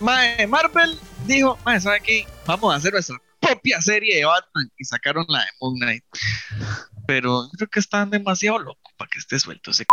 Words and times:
Marvel 0.00 0.98
dijo, 1.26 1.58
mae, 1.64 1.80
¿sabe 1.80 2.00
qué? 2.00 2.26
Vamos 2.46 2.72
a 2.72 2.76
hacer 2.76 2.92
nuestra 2.92 3.16
propia 3.40 3.80
serie 3.80 4.16
de 4.16 4.24
Batman 4.24 4.70
y 4.78 4.84
sacaron 4.84 5.24
la 5.28 5.40
de 5.40 5.46
Moon 5.60 5.74
Knight. 5.76 6.04
Pero 7.06 7.48
creo 7.56 7.68
que 7.68 7.80
están 7.80 8.10
demasiado 8.10 8.58
locos 8.58 8.92
para 8.96 9.08
que 9.08 9.18
esté 9.18 9.38
suelto 9.38 9.70
ese 9.70 9.86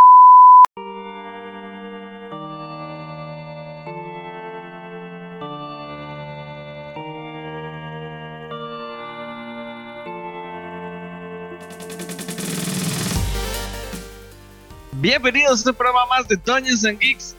Bienvenidos 14.98 15.52
a 15.52 15.56
este 15.56 15.74
programa 15.74 16.06
más 16.08 16.28
de 16.28 16.36
Dungeons 16.38 16.84
and 16.84 17.00
Geeks. 17.00 17.36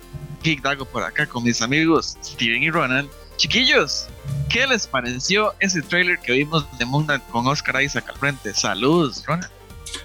Geek 0.46 0.62
Dago 0.62 0.84
por 0.84 1.02
acá 1.02 1.26
con 1.26 1.42
mis 1.42 1.60
amigos 1.60 2.16
Steven 2.22 2.62
y 2.62 2.70
Ronald. 2.70 3.10
Chiquillos, 3.36 4.06
¿qué 4.48 4.64
les 4.64 4.86
pareció 4.86 5.52
ese 5.58 5.82
trailer 5.82 6.20
que 6.20 6.34
vimos 6.34 6.64
de 6.78 6.84
Moon 6.84 7.04
con 7.32 7.48
Oscar 7.48 7.82
Isaac 7.82 8.08
al 8.10 8.16
frente? 8.16 8.54
Saludos, 8.54 9.24
Ronald. 9.26 9.55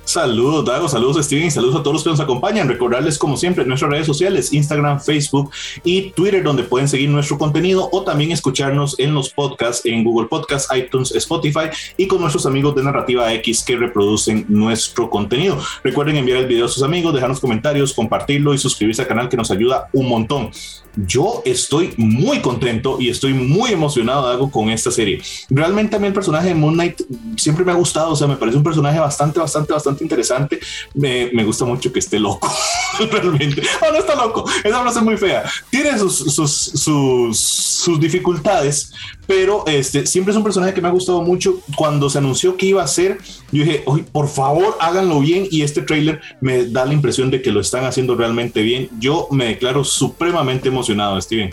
Saludos, 0.04 0.66
Dago, 0.66 0.88
saludos, 0.90 1.24
Steven, 1.26 1.52
saludos 1.52 1.76
a 1.76 1.84
todos 1.84 1.94
los 1.94 2.04
que 2.04 2.10
nos 2.10 2.20
acompañan. 2.20 2.68
Recordarles, 2.68 3.18
como 3.18 3.38
siempre, 3.38 3.66
nuestras 3.66 3.92
redes 3.92 4.06
sociales, 4.06 4.54
Instagram, 4.54 5.00
Facebook 5.00 5.52
y 5.84 6.12
Twitter, 6.12 6.44
donde 6.44 6.64
pueden 6.64 6.88
seguir 6.88 7.10
nuestro 7.10 7.38
contenido 7.38 7.90
o 7.92 8.04
también 8.04 8.32
escucharnos 8.32 9.00
en 9.00 9.14
los 9.14 9.30
podcasts 9.30 9.86
en 9.86 10.04
Google 10.04 10.28
Podcasts, 10.28 10.76
iTunes, 10.76 11.12
Spotify 11.16 11.70
y 11.98 12.08
con 12.08 12.20
nuestros 12.22 12.46
amigos 12.46 12.76
de 12.76 12.84
Narrativa 12.84 13.34
X 13.36 13.64
que 13.64 13.76
reproducen 13.76 14.46
nuestro 14.50 15.10
contenido. 15.10 15.58
Recuerden 15.84 16.18
enviar 16.18 16.40
el 16.40 16.48
video 16.48 16.66
a 16.66 16.70
sus 16.70 16.84
amigos, 16.84 17.14
dejarnos 17.14 17.40
comentarios, 17.40 17.94
compartirlo 17.94 18.54
y 18.54 18.58
suscribirse 18.58 19.02
al 19.02 19.08
canal 19.08 19.30
que 19.30 19.38
nos 19.38 19.52
ayuda 19.52 19.90
un 19.94 20.08
montón. 20.08 20.52
Yo 20.96 21.42
estoy 21.46 21.94
muy 21.98 22.42
contento 22.42 22.98
y 23.00 23.10
estoy 23.10 23.34
muy 23.34 23.72
emocionado, 23.72 24.28
Dago, 24.28 24.52
con 24.52 24.70
esta 24.70 24.92
serie. 24.92 25.22
Realmente 25.50 25.96
a 25.96 26.00
mí 26.00 26.08
el 26.08 26.14
personaje 26.14 26.50
de 26.50 26.56
Moon 26.56 26.74
Knight 26.74 27.02
siempre 27.38 27.66
me 27.66 27.72
ha 27.72 27.76
gustado, 27.76 28.12
o 28.12 28.16
sea, 28.16 28.28
me 28.28 28.36
parece 28.36 28.58
un 28.58 28.64
personaje 28.64 29.00
bastante, 29.00 29.40
bastante, 29.40 29.74
bastante 29.74 30.04
interesante. 30.04 30.60
Me, 30.94 31.30
me 31.34 31.44
gusta 31.44 31.66
mucho 31.66 31.92
que 31.92 32.00
esté 32.00 32.20
loco, 32.20 32.52
realmente. 33.12 33.62
Oh, 33.82 33.92
no 33.92 34.00
está 34.00 34.16
loco, 34.16 34.50
esa 34.64 34.82
frase 34.82 35.00
es 35.00 35.06
muy 35.06 35.18
fea. 35.18 35.44
Tiene 35.70 35.98
sus, 35.98 36.18
sus, 36.18 36.52
sus, 36.52 37.38
sus 37.38 38.00
dificultades, 38.00 38.94
pero 39.28 39.64
este, 39.68 40.06
siempre 40.06 40.32
es 40.32 40.38
un 40.38 40.44
personaje 40.44 40.74
que 40.74 40.82
me 40.82 40.88
ha 40.88 40.92
gustado 40.92 41.22
mucho. 41.22 41.62
Cuando 41.76 42.10
se 42.10 42.18
anunció 42.18 42.58
que 42.58 42.66
iba 42.66 42.84
a 42.84 42.88
ser, 42.88 43.18
yo 43.52 43.64
dije, 43.64 43.82
Oye, 43.86 44.04
por 44.04 44.28
favor, 44.28 44.78
háganlo 44.80 45.20
bien. 45.20 45.48
Y 45.50 45.62
este 45.62 45.82
trailer 45.82 46.22
me 46.40 46.66
da 46.66 46.86
la 46.86 46.94
impresión 46.94 47.32
de 47.32 47.42
que 47.42 47.52
lo 47.52 47.60
están 47.62 47.86
haciendo 47.86 48.16
realmente 48.16 48.62
bien. 48.62 48.90
Yo 49.00 49.28
me 49.32 49.46
declaro 49.46 49.84
supremamente 49.84 50.68
emocionado, 50.68 50.81
Steven. 50.84 51.52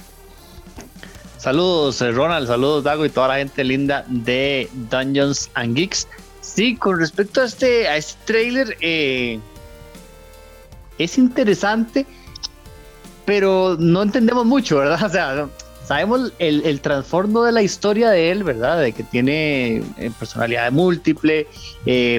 Saludos, 1.38 2.02
eh, 2.02 2.10
Ronald, 2.10 2.48
saludos, 2.48 2.82
Dago 2.82 3.06
y 3.06 3.10
toda 3.10 3.28
la 3.28 3.36
gente 3.36 3.62
linda 3.62 4.04
de 4.08 4.68
Dungeons 4.90 5.48
and 5.54 5.76
Geeks. 5.76 6.08
Sí, 6.40 6.74
con 6.76 6.98
respecto 6.98 7.40
a 7.40 7.44
este, 7.44 7.86
a 7.86 7.96
este 7.96 8.18
trailer, 8.24 8.76
eh, 8.80 9.38
es 10.98 11.16
interesante, 11.16 12.06
pero 13.24 13.76
no 13.78 14.02
entendemos 14.02 14.46
mucho, 14.46 14.78
¿verdad? 14.78 15.00
O 15.06 15.08
sea, 15.08 15.48
sabemos 15.86 16.32
el, 16.40 16.60
el 16.66 16.80
trasfondo 16.80 17.44
de 17.44 17.52
la 17.52 17.62
historia 17.62 18.10
de 18.10 18.32
él, 18.32 18.42
¿verdad? 18.42 18.80
De 18.80 18.92
que 18.92 19.04
tiene 19.04 19.76
eh, 19.96 20.10
personalidad 20.18 20.72
múltiple. 20.72 21.46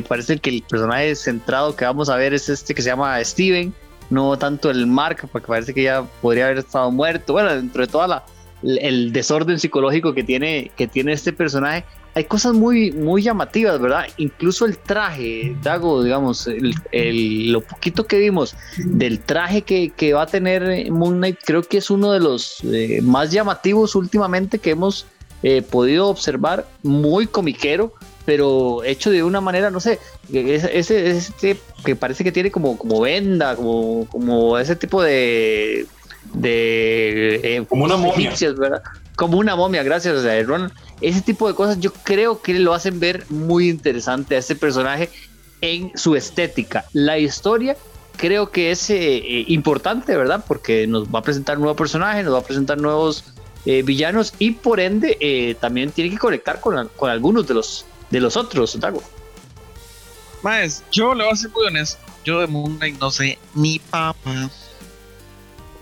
Parece 0.07 0.39
que 0.39 0.49
el 0.49 0.63
personaje 0.63 1.13
centrado 1.15 1.75
que 1.75 1.83
vamos 1.83 2.07
a 2.07 2.15
ver 2.15 2.33
es 2.33 2.47
este 2.47 2.73
que 2.73 2.81
se 2.81 2.87
llama 2.87 3.21
Steven, 3.21 3.73
no 4.09 4.37
tanto 4.37 4.69
el 4.69 4.87
Mark, 4.87 5.27
porque 5.31 5.47
parece 5.47 5.73
que 5.73 5.83
ya 5.83 6.03
podría 6.21 6.45
haber 6.45 6.59
estado 6.59 6.91
muerto. 6.91 7.33
Bueno, 7.33 7.53
dentro 7.55 7.85
de 7.85 7.91
toda 7.91 8.07
la 8.07 8.23
el 8.61 9.13
desorden 9.13 9.59
psicológico 9.59 10.13
que 10.13 10.23
tiene, 10.23 10.71
que 10.75 10.87
tiene 10.87 11.13
este 11.13 11.31
personaje, 11.31 11.85
hay 12.15 12.25
cosas 12.25 12.53
muy, 12.53 12.91
muy 12.91 13.21
llamativas, 13.21 13.79
¿verdad? 13.79 14.05
Incluso 14.17 14.65
el 14.65 14.77
traje, 14.77 15.55
Dago, 15.61 16.03
digamos, 16.03 16.47
el, 16.91 17.51
lo 17.51 17.61
poquito 17.61 18.05
que 18.05 18.17
vimos 18.17 18.55
del 18.77 19.19
traje 19.19 19.61
que, 19.61 19.91
que, 19.95 20.13
va 20.13 20.23
a 20.23 20.27
tener 20.27 20.91
Moon 20.91 21.17
Knight, 21.17 21.37
creo 21.45 21.61
que 21.61 21.77
es 21.77 21.89
uno 21.89 22.11
de 22.11 22.19
los 22.19 22.63
eh, 22.63 22.99
más 23.03 23.31
llamativos 23.31 23.95
últimamente 23.95 24.59
que 24.59 24.71
hemos 24.71 25.05
eh, 25.43 25.61
podido 25.61 26.07
observar, 26.07 26.67
muy 26.83 27.27
comiquero, 27.27 27.93
pero 28.29 28.83
hecho 28.83 29.09
de 29.09 29.23
una 29.23 29.41
manera, 29.41 29.71
no 29.71 29.79
sé, 29.79 29.97
ese, 30.31 30.77
ese, 30.77 31.59
que 31.83 31.95
parece 31.95 32.23
que 32.23 32.31
tiene 32.31 32.51
como, 32.51 32.77
como 32.77 33.01
venda, 33.01 33.55
como, 33.55 34.05
como 34.05 34.55
ese 34.59 34.75
tipo 34.75 35.01
de... 35.01 35.87
de 36.35 37.39
eh, 37.43 37.65
como 37.67 37.85
una 37.85 37.97
momia. 37.97 38.31
¿verdad? 38.55 38.83
Como 39.15 39.39
una 39.39 39.55
momia, 39.55 39.81
gracias, 39.81 40.23
a 40.23 40.43
Ron 40.43 40.71
ese 41.01 41.23
tipo 41.23 41.47
de 41.47 41.55
cosas 41.55 41.79
yo 41.79 41.91
creo 42.03 42.39
que 42.39 42.53
lo 42.53 42.75
hacen 42.75 42.99
ver 42.99 43.25
muy 43.29 43.67
interesante 43.67 44.35
a 44.35 44.37
este 44.37 44.55
personaje 44.55 45.09
en 45.61 45.91
su 45.97 46.15
estética. 46.15 46.85
La 46.93 47.17
historia 47.17 47.77
creo 48.15 48.51
que 48.51 48.69
es 48.69 48.91
eh, 48.91 49.17
eh, 49.17 49.45
importante, 49.47 50.15
¿verdad? 50.15 50.45
Porque 50.47 50.85
nos 50.85 51.07
va 51.07 51.17
a 51.17 51.23
presentar 51.23 51.57
un 51.57 51.63
nuevo 51.63 51.75
personaje, 51.75 52.21
nos 52.21 52.35
va 52.35 52.39
a 52.39 52.43
presentar 52.43 52.77
nuevos 52.77 53.23
eh, 53.65 53.81
villanos 53.81 54.35
y 54.37 54.51
por 54.51 54.79
ende 54.79 55.57
también 55.59 55.89
tiene 55.89 56.11
que 56.11 56.19
conectar 56.19 56.59
con, 56.59 56.89
con, 56.95 57.09
algunos 57.09 57.47
de 57.47 57.55
los, 57.55 57.85
de 58.09 58.19
los 58.19 58.35
otros, 58.37 58.79
Dago. 58.79 59.03
Más, 60.41 60.83
yo 60.91 61.13
le 61.13 61.23
voy 61.23 61.33
a 61.33 61.35
ser 61.35 61.51
muy 61.51 61.67
honesto. 61.67 62.01
Yo 62.23 62.41
de 62.41 62.47
Moon 62.47 62.77
Knight 62.77 62.99
no 62.99 63.11
sé 63.11 63.39
ni 63.55 63.79
papa, 63.79 64.49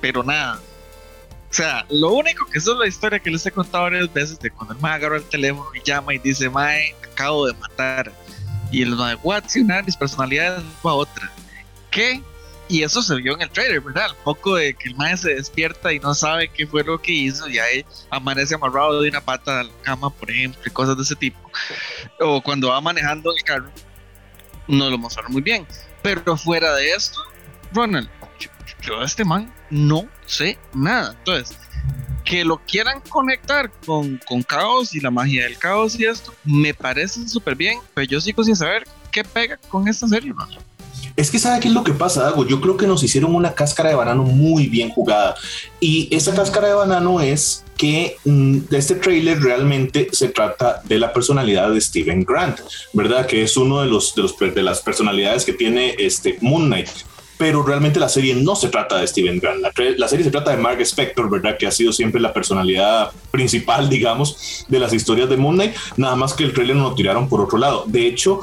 pero 0.02 0.24
nada. 0.24 0.60
O 1.50 1.54
sea, 1.54 1.86
lo 1.90 2.12
único 2.12 2.46
que 2.46 2.60
es 2.60 2.68
la 2.68 2.88
historia 2.88 3.20
que 3.20 3.32
les 3.32 3.46
he 3.46 3.52
contado 3.52 3.86
varias 3.86 4.12
veces 4.14 4.40
de 4.40 4.52
cuando 4.52 4.74
el 4.74 4.80
mae 4.80 4.96
agarra 4.96 5.18
el 5.18 5.24
teléfono 5.24 5.68
y 5.74 5.82
llama 5.82 6.14
y 6.14 6.20
dice, 6.20 6.50
mae, 6.50 6.96
acabo 7.12 7.48
de 7.48 7.54
matar. 7.54 8.12
Y 8.72 8.82
el 8.82 8.96
mae, 8.96 9.16
what, 9.24 9.46
si 9.48 9.62
una 9.62 9.78
de 9.78 9.84
mis 9.84 9.96
personalidades 9.96 10.64
fue 10.82 10.92
otra. 10.92 11.32
¿Qué? 11.90 12.22
Y 12.70 12.84
eso 12.84 13.02
se 13.02 13.16
vio 13.16 13.34
en 13.34 13.42
el 13.42 13.50
trailer, 13.50 13.80
¿verdad? 13.80 14.06
Al 14.06 14.16
poco 14.18 14.56
de 14.56 14.74
que 14.74 14.90
el 14.90 14.96
mae 14.96 15.16
se 15.16 15.36
despierta 15.36 15.94
y 15.94 16.00
no 16.00 16.14
sabe 16.14 16.50
qué 16.50 16.68
fue 16.68 16.84
lo 16.84 17.02
que 17.02 17.14
hizo, 17.14 17.48
y 17.48 17.60
ahí 17.60 17.86
amanece 18.10 18.56
amarrado 18.56 19.02
de 19.02 19.10
una 19.10 19.22
pata 19.22 19.62
a 19.62 19.64
la 19.64 19.72
cama, 19.84 20.10
por 20.10 20.30
ejemplo, 20.30 20.62
y 20.66 20.70
cosas 20.70 20.98
de 20.98 21.04
ese 21.04 21.16
tipo. 21.16 21.40
O 22.20 22.42
cuando 22.42 22.70
va 22.70 22.82
manejando 22.82 23.34
el 23.36 23.44
carro, 23.44 23.72
no 24.68 24.90
lo 24.90 24.98
mostraron 24.98 25.32
muy 25.32 25.42
bien. 25.42 25.66
Pero 26.02 26.36
fuera 26.36 26.74
de 26.76 26.92
esto, 26.92 27.20
Ronald, 27.74 28.10
yo, 28.82 29.02
este 29.02 29.24
man 29.24 29.54
no 29.70 30.08
sé 30.26 30.58
nada. 30.74 31.16
Entonces, 31.20 31.58
que 32.26 32.44
lo 32.44 32.58
quieran 32.66 33.02
conectar 33.10 33.72
con, 33.86 34.18
con 34.28 34.44
caos 34.44 34.94
y 34.94 35.00
la 35.00 35.10
magia 35.10 35.44
del 35.44 35.58
caos 35.58 35.98
y 35.98 36.06
esto, 36.06 36.34
me 36.44 36.74
parece 36.74 37.28
súper 37.28 37.56
bien, 37.56 37.80
pero 37.94 38.06
yo 38.06 38.20
sigo 38.20 38.44
sin 38.44 38.56
saber 38.56 38.86
qué 39.12 39.24
pega 39.24 39.58
con 39.70 39.88
esta 39.88 40.08
serie, 40.08 40.34
Ronald. 40.34 40.60
Es 41.18 41.32
que 41.32 41.40
sabe 41.40 41.60
qué 41.60 41.68
es 41.68 41.74
lo 41.74 41.84
que 41.84 41.94
pasa, 41.94 42.22
Dago. 42.22 42.46
Yo 42.46 42.62
creo 42.62 42.78
que 42.78 42.86
nos 42.86 43.04
hicieron 43.04 43.34
una 43.34 43.56
cáscara 43.56 43.90
de 43.90 43.96
banano 43.96 44.22
muy 44.22 44.68
bien 44.68 44.90
jugada. 44.90 45.36
Y 45.80 46.08
esa 46.16 46.34
cáscara 46.36 46.68
de 46.68 46.76
banano 46.76 47.20
es 47.20 47.66
que 47.76 48.18
mm, 48.24 48.60
este 48.72 48.96
trailer 48.96 49.42
realmente 49.42 50.10
se 50.12 50.30
trata 50.30 50.80
de 50.84 51.00
la 51.00 51.12
personalidad 51.12 51.72
de 51.72 51.82
Steven 51.82 52.24
Grant, 52.24 52.60
¿verdad? 52.94 53.26
Que 53.26 53.42
es 53.42 53.58
uno 53.58 53.82
de 53.82 53.88
los 53.88 54.14
de, 54.14 54.22
los, 54.22 54.38
de 54.38 54.62
las 54.62 54.82
personalidades 54.82 55.44
que 55.44 55.54
tiene 55.54 55.96
este 55.98 56.38
Moon 56.40 56.68
Knight 56.68 56.90
pero 57.38 57.64
realmente 57.64 58.00
la 58.00 58.10
serie 58.10 58.34
no 58.36 58.56
se 58.56 58.70
trata 58.70 58.98
de 58.98 59.08
Steven 59.08 59.40
Grant. 59.40 59.62
La, 59.98 60.08
serie 60.08 60.26
se 60.26 60.32
trata 60.32 60.52
de 60.52 60.58
Mark 60.58 60.82
Spector, 60.82 61.30
¿verdad? 61.30 61.56
Que 61.58 61.68
ha 61.68 61.72
sido 61.72 61.94
siempre 61.94 62.20
la 62.20 62.34
personalidad 62.34 63.12
principal, 63.32 63.90
digamos, 63.92 64.66
de 64.68 64.80
las 64.80 64.92
historias 64.94 65.30
de 65.30 65.38
Moon 65.38 65.56
Knight. 65.56 65.76
Nada 65.98 66.16
más 66.16 66.34
que 66.34 66.44
el 66.44 66.54
trailer 66.54 66.76
no 66.76 66.90
lo 66.90 66.96
tiraron 66.96 67.30
por 67.30 67.42
otro 67.42 67.58
lado. 67.58 67.84
De 67.86 68.08
hecho, 68.08 68.42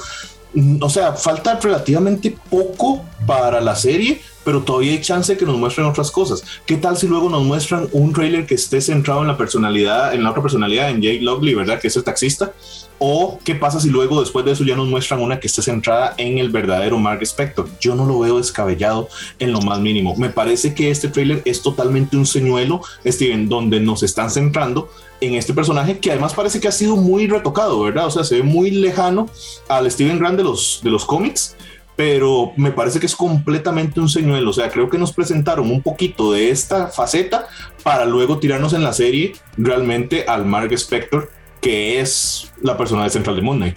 o 0.80 0.88
sea, 0.88 1.14
falta 1.14 1.58
relativamente 1.60 2.36
poco 2.50 3.04
para 3.26 3.60
la 3.60 3.74
serie, 3.74 4.20
pero 4.44 4.62
todavía 4.62 4.92
hay 4.92 5.00
chance 5.00 5.32
de 5.32 5.38
que 5.38 5.46
nos 5.46 5.56
muestren 5.56 5.86
otras 5.86 6.10
cosas. 6.10 6.44
¿Qué 6.66 6.76
tal 6.76 6.96
si 6.96 7.08
luego 7.08 7.28
nos 7.28 7.42
muestran 7.42 7.88
un 7.92 8.12
trailer 8.12 8.46
que 8.46 8.54
esté 8.54 8.80
centrado 8.80 9.22
en 9.22 9.28
la 9.28 9.36
personalidad, 9.36 10.14
en 10.14 10.22
la 10.22 10.30
otra 10.30 10.42
personalidad, 10.42 10.90
en 10.90 11.00
Jake 11.00 11.22
Lovely, 11.22 11.54
¿verdad? 11.54 11.80
Que 11.80 11.88
es 11.88 11.96
el 11.96 12.04
taxista. 12.04 12.52
¿O 12.98 13.38
qué 13.44 13.54
pasa 13.54 13.80
si 13.80 13.90
luego 13.90 14.20
después 14.20 14.44
de 14.44 14.52
eso 14.52 14.64
ya 14.64 14.76
nos 14.76 14.86
muestran 14.86 15.20
una 15.20 15.40
que 15.40 15.48
esté 15.48 15.62
centrada 15.62 16.14
en 16.16 16.38
el 16.38 16.50
verdadero 16.50 16.98
Mark 16.98 17.22
Spector? 17.22 17.68
Yo 17.80 17.94
no 17.96 18.06
lo 18.06 18.20
veo 18.20 18.38
descabellado 18.38 19.08
en 19.38 19.52
lo 19.52 19.60
más 19.60 19.80
mínimo. 19.80 20.14
Me 20.16 20.30
parece 20.30 20.74
que 20.74 20.90
este 20.90 21.08
trailer 21.08 21.42
es 21.44 21.60
totalmente 21.62 22.16
un 22.16 22.26
señuelo, 22.26 22.82
Steven, 23.04 23.48
donde 23.48 23.80
nos 23.80 24.02
están 24.02 24.30
centrando 24.30 24.88
en 25.26 25.34
este 25.34 25.54
personaje 25.54 25.98
que 25.98 26.10
además 26.10 26.34
parece 26.34 26.60
que 26.60 26.68
ha 26.68 26.72
sido 26.72 26.96
muy 26.96 27.26
retocado, 27.26 27.80
¿verdad? 27.80 28.06
O 28.06 28.10
sea, 28.10 28.24
se 28.24 28.36
ve 28.36 28.42
muy 28.42 28.70
lejano 28.70 29.28
al 29.68 29.90
Steven 29.90 30.18
Grant 30.18 30.36
de 30.36 30.44
los, 30.44 30.80
de 30.82 30.90
los 30.90 31.04
cómics 31.04 31.56
pero 31.96 32.52
me 32.56 32.72
parece 32.72 32.98
que 32.98 33.06
es 33.06 33.14
completamente 33.14 34.00
un 34.00 34.08
señuelo. 34.08 34.50
O 34.50 34.52
sea, 34.52 34.70
creo 34.70 34.90
que 34.90 34.98
nos 34.98 35.12
presentaron 35.12 35.70
un 35.70 35.82
poquito 35.82 36.32
de 36.32 36.50
esta 36.50 36.88
faceta 36.88 37.46
para 37.82 38.04
luego 38.04 38.38
tirarnos 38.38 38.72
en 38.72 38.82
la 38.82 38.92
serie 38.92 39.34
realmente 39.56 40.24
al 40.26 40.44
Mark 40.44 40.72
Spector, 40.72 41.30
que 41.60 42.00
es 42.00 42.52
la 42.62 42.76
persona 42.76 43.08
central 43.10 43.36
de 43.36 43.42
Moon 43.42 43.58
Knight. 43.58 43.76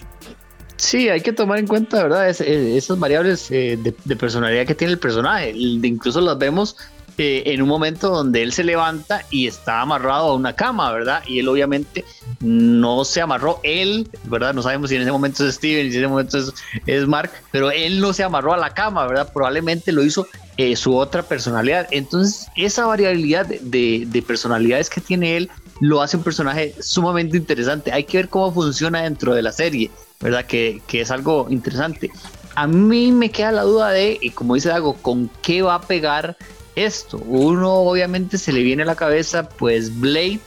Sí, 0.77 1.09
hay 1.09 1.21
que 1.21 1.33
tomar 1.33 1.57
en 1.57 1.67
cuenta, 1.67 2.03
¿verdad? 2.03 2.29
esas 2.29 2.99
variables 2.99 3.49
eh, 3.49 3.79
de, 3.81 4.15
personalidad 4.15 4.65
que 4.65 4.75
tiene 4.75 4.93
el 4.93 4.99
personaje. 4.99 5.51
Incluso 5.55 6.21
las 6.21 6.37
vemos 6.37 6.77
eh, 7.19 7.41
en 7.47 7.63
un 7.63 7.67
momento 7.67 8.09
donde 8.09 8.43
él 8.43 8.53
se 8.53 8.63
levanta 8.63 9.25
y 9.31 9.47
está 9.47 9.81
amarrado 9.81 10.27
a 10.27 10.35
una 10.35 10.53
cama, 10.53 10.91
¿verdad? 10.91 11.23
Y 11.25 11.39
él 11.39 11.47
obviamente 11.47 12.05
no 12.41 13.03
se 13.05 13.21
amarró, 13.21 13.59
él, 13.63 14.07
¿verdad? 14.25 14.53
No 14.53 14.61
sabemos 14.61 14.91
si 14.91 14.97
en 14.97 15.01
ese 15.01 15.11
momento 15.11 15.43
es 15.43 15.55
Steven, 15.55 15.89
si 15.89 15.97
en 15.97 16.03
ese 16.03 16.07
momento 16.07 16.37
es, 16.85 17.07
Mark, 17.07 17.31
pero 17.51 17.71
él 17.71 17.99
no 17.99 18.13
se 18.13 18.23
amarró 18.23 18.53
a 18.53 18.57
la 18.57 18.69
cama, 18.75 19.07
¿verdad? 19.07 19.33
Probablemente 19.33 19.91
lo 19.91 20.03
hizo 20.03 20.27
eh, 20.57 20.75
su 20.75 20.95
otra 20.95 21.23
personalidad. 21.23 21.87
Entonces, 21.89 22.49
esa 22.55 22.85
variabilidad 22.85 23.47
de, 23.47 24.03
de, 24.05 24.21
personalidades 24.21 24.87
que 24.87 25.01
tiene 25.01 25.37
él 25.37 25.49
lo 25.79 26.03
hace 26.03 26.17
un 26.17 26.23
personaje 26.23 26.75
sumamente 26.79 27.35
interesante. 27.35 27.91
Hay 27.91 28.03
que 28.03 28.17
ver 28.17 28.29
cómo 28.29 28.53
funciona 28.53 29.01
dentro 29.01 29.33
de 29.33 29.41
la 29.41 29.51
serie, 29.51 29.89
¿verdad? 30.19 30.45
Que, 30.45 30.83
que 30.85 31.01
es 31.01 31.09
algo 31.09 31.47
interesante. 31.49 32.11
A 32.53 32.67
mí 32.67 33.11
me 33.11 33.31
queda 33.31 33.51
la 33.51 33.63
duda 33.63 33.89
de, 33.89 34.19
y 34.21 34.29
como 34.29 34.53
dice 34.53 34.69
Dago, 34.69 34.93
¿con 34.95 35.31
qué 35.41 35.63
va 35.63 35.73
a 35.73 35.81
pegar 35.81 36.37
esto? 36.85 37.17
Uno 37.17 37.73
obviamente 37.73 38.37
se 38.37 38.51
le 38.51 38.61
viene 38.61 38.83
a 38.83 38.85
la 38.85 38.95
cabeza, 38.95 39.49
pues 39.49 39.99
Blade, 39.99 40.39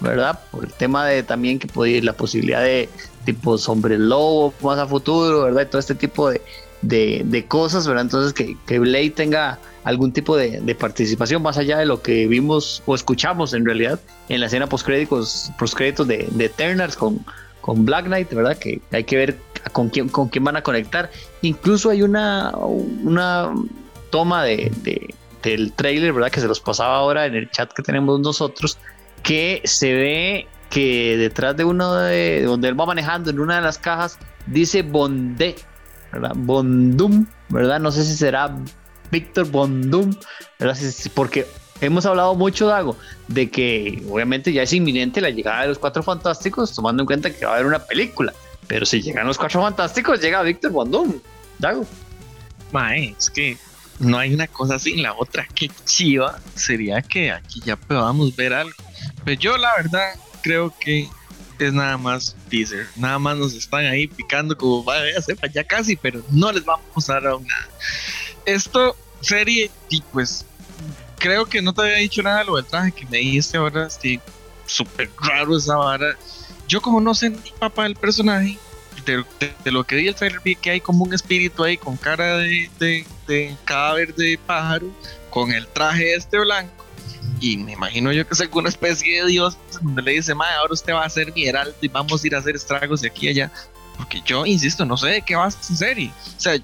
¿verdad? 0.00 0.40
Por 0.50 0.64
el 0.64 0.72
tema 0.72 1.06
de 1.06 1.22
también 1.22 1.58
que 1.58 1.68
ir 1.88 2.04
la 2.04 2.12
posibilidad 2.12 2.62
de 2.62 2.88
tipo 3.24 3.56
hombre 3.66 3.98
lobo 3.98 4.52
más 4.62 4.78
a 4.78 4.86
futuro, 4.86 5.42
¿verdad? 5.42 5.62
Y 5.62 5.66
todo 5.66 5.78
este 5.78 5.94
tipo 5.94 6.30
de, 6.30 6.40
de, 6.82 7.22
de 7.24 7.46
cosas, 7.46 7.86
¿verdad? 7.86 8.02
Entonces 8.02 8.32
que, 8.32 8.56
que 8.66 8.78
Blade 8.78 9.10
tenga 9.10 9.58
algún 9.84 10.12
tipo 10.12 10.36
de, 10.36 10.74
participación 10.74 11.42
más 11.42 11.58
allá 11.58 11.78
de 11.78 11.86
lo 11.86 12.02
que 12.02 12.26
vimos 12.26 12.82
o 12.86 12.94
escuchamos 12.96 13.54
en 13.54 13.64
realidad 13.64 14.00
en 14.28 14.40
la 14.40 14.46
escena 14.46 14.66
postcréditos, 14.68 15.52
postcréditos 15.58 16.08
de, 16.08 16.26
de 16.32 16.44
Eternals 16.46 16.96
con, 16.96 17.24
con 17.60 17.84
Black 17.84 18.06
Knight, 18.06 18.32
¿verdad? 18.32 18.58
Que 18.58 18.80
hay 18.90 19.04
que 19.04 19.16
ver 19.16 19.38
con 19.72 19.88
quién, 19.88 20.08
con 20.08 20.28
quién 20.28 20.42
van 20.42 20.56
a 20.56 20.62
conectar. 20.62 21.10
Incluso 21.42 21.90
hay 21.90 22.02
una, 22.02 22.52
una 22.56 23.52
toma 24.10 24.44
de, 24.44 24.72
del 25.50 25.72
trailer, 25.72 26.12
¿verdad? 26.12 26.30
Que 26.30 26.40
se 26.40 26.48
los 26.48 26.60
pasaba 26.60 26.96
ahora 26.96 27.26
en 27.26 27.34
el 27.34 27.50
chat 27.50 27.72
que 27.72 27.82
tenemos 27.82 28.20
nosotros, 28.20 28.78
que 29.22 29.60
se 29.64 29.92
ve 29.94 30.48
que 30.70 31.16
detrás 31.16 31.56
de 31.56 31.64
uno 31.64 31.94
de 31.94 32.42
donde 32.42 32.68
él 32.68 32.78
va 32.78 32.86
manejando 32.86 33.30
en 33.30 33.38
una 33.38 33.56
de 33.56 33.62
las 33.62 33.78
cajas 33.78 34.18
dice 34.46 34.82
Bondé, 34.82 35.56
¿verdad? 36.12 36.32
Bondum, 36.34 37.26
¿verdad? 37.48 37.80
No 37.80 37.90
sé 37.92 38.04
si 38.04 38.16
será 38.16 38.54
Víctor 39.10 39.46
Bondum, 39.46 40.14
¿verdad? 40.58 40.76
Porque 41.14 41.46
hemos 41.80 42.06
hablado 42.06 42.34
mucho, 42.34 42.66
Dago, 42.66 42.96
de 43.28 43.50
que 43.50 44.02
obviamente 44.10 44.52
ya 44.52 44.62
es 44.62 44.72
inminente 44.72 45.20
la 45.20 45.30
llegada 45.30 45.62
de 45.62 45.68
los 45.68 45.78
Cuatro 45.78 46.02
Fantásticos, 46.02 46.74
tomando 46.74 47.02
en 47.02 47.06
cuenta 47.06 47.30
que 47.30 47.44
va 47.44 47.52
a 47.52 47.54
haber 47.54 47.66
una 47.66 47.78
película. 47.78 48.32
Pero 48.66 48.84
si 48.84 49.00
llegan 49.00 49.26
los 49.26 49.38
Cuatro 49.38 49.62
Fantásticos, 49.62 50.20
llega 50.20 50.42
Víctor 50.42 50.72
Bondum, 50.72 51.20
Dago. 51.58 51.86
Mae, 52.72 53.14
es 53.16 53.30
que 53.30 53.56
no 53.98 54.18
hay 54.18 54.34
una 54.34 54.46
cosa 54.46 54.78
sin 54.78 55.02
la 55.02 55.14
otra. 55.14 55.46
que 55.54 55.70
chiva 55.84 56.38
sería 56.54 57.02
que 57.02 57.30
aquí 57.30 57.60
ya 57.64 57.76
podamos 57.76 58.34
ver 58.34 58.52
algo. 58.52 58.76
Pero 59.24 59.40
yo, 59.40 59.56
la 59.56 59.74
verdad, 59.76 60.14
creo 60.42 60.72
que 60.78 61.08
es 61.58 61.72
nada 61.72 61.96
más 61.96 62.36
teaser. 62.48 62.86
Nada 62.96 63.18
más 63.18 63.36
nos 63.36 63.54
están 63.54 63.86
ahí 63.86 64.06
picando 64.06 64.56
como 64.56 64.84
vaya, 64.84 65.20
sepa, 65.22 65.46
ya 65.48 65.64
casi, 65.64 65.96
pero 65.96 66.22
no 66.30 66.52
les 66.52 66.64
vamos 66.64 67.08
a 67.08 67.14
dar 67.14 67.26
aún 67.28 67.46
nada. 67.46 67.68
Esto, 68.44 68.96
serie, 69.20 69.70
y 69.88 70.02
pues 70.12 70.44
creo 71.18 71.46
que 71.46 71.62
no 71.62 71.72
te 71.72 71.82
había 71.82 71.96
dicho 71.96 72.22
nada 72.22 72.40
de 72.40 72.44
lo 72.44 72.56
del 72.56 72.66
traje 72.66 72.92
que 72.92 73.06
me 73.06 73.18
dijiste 73.18 73.56
ahora, 73.56 73.86
estoy 73.86 74.20
súper 74.66 75.10
raro 75.20 75.56
esa 75.56 75.76
vara. 75.76 76.16
Yo 76.68 76.80
como 76.80 77.00
no 77.00 77.14
sé 77.14 77.30
ni 77.30 77.52
papá 77.58 77.84
del 77.84 77.96
personaje, 77.96 78.58
de, 79.06 79.70
lo 79.70 79.84
que 79.84 79.96
vi 79.96 80.08
el 80.08 80.14
trailer 80.14 80.40
vi 80.44 80.56
que 80.56 80.70
hay 80.70 80.80
como 80.80 81.04
un 81.04 81.14
espíritu 81.14 81.64
ahí 81.64 81.76
con 81.76 81.96
cara 81.96 82.38
de, 82.38 82.68
de, 83.26 83.56
cadáver 83.64 84.14
de 84.14 84.38
pájaro, 84.44 84.90
con 85.30 85.52
el 85.52 85.66
traje 85.68 86.14
este 86.14 86.38
blanco, 86.38 86.84
y 87.40 87.56
me 87.56 87.72
imagino 87.72 88.12
yo 88.12 88.26
que 88.26 88.34
es 88.34 88.40
alguna 88.40 88.68
especie 88.68 89.22
de 89.22 89.28
dios 89.28 89.58
donde 89.80 90.02
le 90.02 90.12
dice, 90.12 90.34
madre, 90.34 90.54
ahora 90.56 90.72
usted 90.72 90.92
va 90.92 91.04
a 91.04 91.10
ser 91.10 91.32
mi 91.34 91.44
y 91.80 91.88
vamos 91.88 92.22
a 92.22 92.26
ir 92.26 92.34
a 92.34 92.38
hacer 92.38 92.56
estragos 92.56 93.00
de 93.02 93.08
aquí 93.08 93.26
y 93.26 93.30
allá. 93.30 93.52
Porque 93.96 94.20
yo, 94.24 94.44
insisto, 94.46 94.84
no 94.84 94.96
sé 94.96 95.08
de 95.08 95.22
qué 95.22 95.36
va 95.36 95.48
esta 95.48 95.74
serie. 95.74 96.12
O 96.36 96.40
sea, 96.40 96.58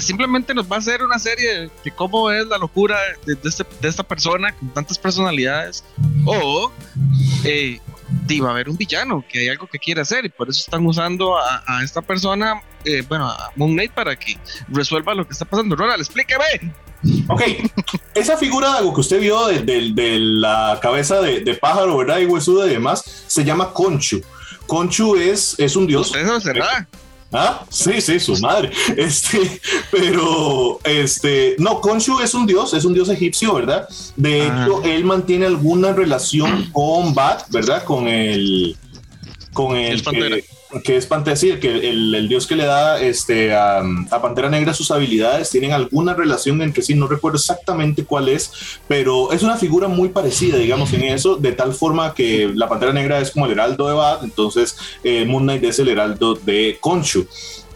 simplemente 0.00 0.54
nos 0.54 0.70
va 0.70 0.76
a 0.76 0.78
hacer 0.78 1.02
una 1.02 1.18
serie 1.18 1.70
de 1.84 1.90
cómo 1.94 2.30
es 2.30 2.46
la 2.46 2.58
locura 2.58 2.98
de, 3.24 3.34
de, 3.34 3.48
este, 3.48 3.64
de 3.80 3.88
esta 3.88 4.02
persona 4.02 4.52
con 4.52 4.68
tantas 4.70 4.98
personalidades. 4.98 5.84
O 6.24 6.72
eh, 7.44 7.80
va 8.40 8.48
a 8.48 8.52
haber 8.52 8.68
un 8.68 8.76
villano 8.76 9.24
que 9.28 9.40
hay 9.40 9.48
algo 9.48 9.66
que 9.66 9.78
quiere 9.78 10.00
hacer 10.00 10.24
y 10.24 10.28
por 10.28 10.48
eso 10.48 10.60
están 10.60 10.84
usando 10.86 11.36
a, 11.36 11.62
a 11.66 11.82
esta 11.82 12.02
persona, 12.02 12.62
eh, 12.84 13.02
bueno, 13.08 13.26
a 13.26 13.50
Moon 13.56 13.72
Knight 13.72 13.92
para 13.92 14.16
que 14.16 14.38
resuelva 14.68 15.14
lo 15.14 15.26
que 15.26 15.32
está 15.32 15.44
pasando. 15.44 15.76
Ronald, 15.76 16.00
explíqueme. 16.00 16.72
Ok, 17.28 17.42
esa 18.14 18.36
figura 18.36 18.72
de 18.72 18.78
algo 18.78 18.94
que 18.94 19.00
usted 19.00 19.20
vio 19.20 19.46
de, 19.46 19.60
de, 19.60 19.92
de 19.92 20.18
la 20.18 20.78
cabeza 20.82 21.20
de, 21.20 21.40
de, 21.40 21.54
pájaro, 21.54 21.98
¿verdad? 21.98 22.18
Y 22.18 22.26
huesuda 22.26 22.66
y 22.66 22.70
demás, 22.70 23.04
se 23.26 23.44
llama 23.44 23.72
Conchu. 23.72 24.22
Conchu 24.66 25.16
es, 25.16 25.54
es 25.58 25.76
un 25.76 25.86
dios. 25.86 26.14
¿Eso 26.14 26.40
será? 26.40 26.88
Ah, 27.38 27.66
sí, 27.68 28.00
sí, 28.00 28.18
su 28.18 28.36
madre. 28.38 28.70
Este, 28.96 29.60
pero, 29.90 30.80
este, 30.84 31.56
no, 31.58 31.80
Khonshu 31.80 32.20
es 32.20 32.32
un 32.34 32.46
dios, 32.46 32.72
es 32.72 32.84
un 32.84 32.94
dios 32.94 33.08
egipcio, 33.10 33.54
¿verdad? 33.54 33.88
De 34.16 34.42
ah. 34.42 34.64
hecho, 34.64 34.82
él 34.84 35.04
mantiene 35.04 35.46
alguna 35.46 35.92
relación 35.92 36.70
con 36.72 37.14
Bat, 37.14 37.50
¿verdad? 37.50 37.84
Con 37.84 38.08
el, 38.08 38.76
con 39.52 39.76
el, 39.76 39.94
el 39.94 40.02
que, 40.02 40.44
que, 40.84 40.96
es 40.96 41.06
Pantera, 41.06 41.36
sí, 41.36 41.52
que 41.60 41.88
el, 41.90 42.14
el, 42.14 42.28
dios 42.28 42.46
que 42.46 42.56
le 42.56 42.64
da 42.64 43.00
este, 43.00 43.54
a, 43.54 43.82
Pantera 44.22 44.48
Negra 44.50 44.74
sus 44.74 44.90
habilidades, 44.90 45.50
tienen 45.50 45.72
alguna 45.72 46.14
relación 46.14 46.60
entre 46.62 46.82
sí, 46.82 46.94
no 46.94 47.06
recuerdo 47.06 47.36
exactamente 47.36 48.04
cuál 48.04 48.28
es, 48.28 48.78
pero 48.88 49.32
es 49.32 49.42
una 49.42 49.56
figura 49.56 49.88
muy 49.88 50.08
parecida, 50.08 50.58
digamos, 50.58 50.92
en 50.92 51.04
eso, 51.04 51.36
de 51.36 51.52
tal 51.52 51.74
forma 51.74 52.14
que 52.14 52.50
la 52.54 52.68
Pantera 52.68 52.92
Negra 52.92 53.20
es 53.20 53.30
como 53.30 53.46
el 53.46 53.52
heraldo 53.52 53.88
de 53.88 53.94
Bat, 53.94 54.24
entonces 54.24 54.76
eh, 55.04 55.24
Moon 55.24 55.44
Knight 55.44 55.64
es 55.64 55.78
el 55.78 55.88
heraldo 55.88 56.34
de 56.34 56.78
Khonshu 56.80 57.26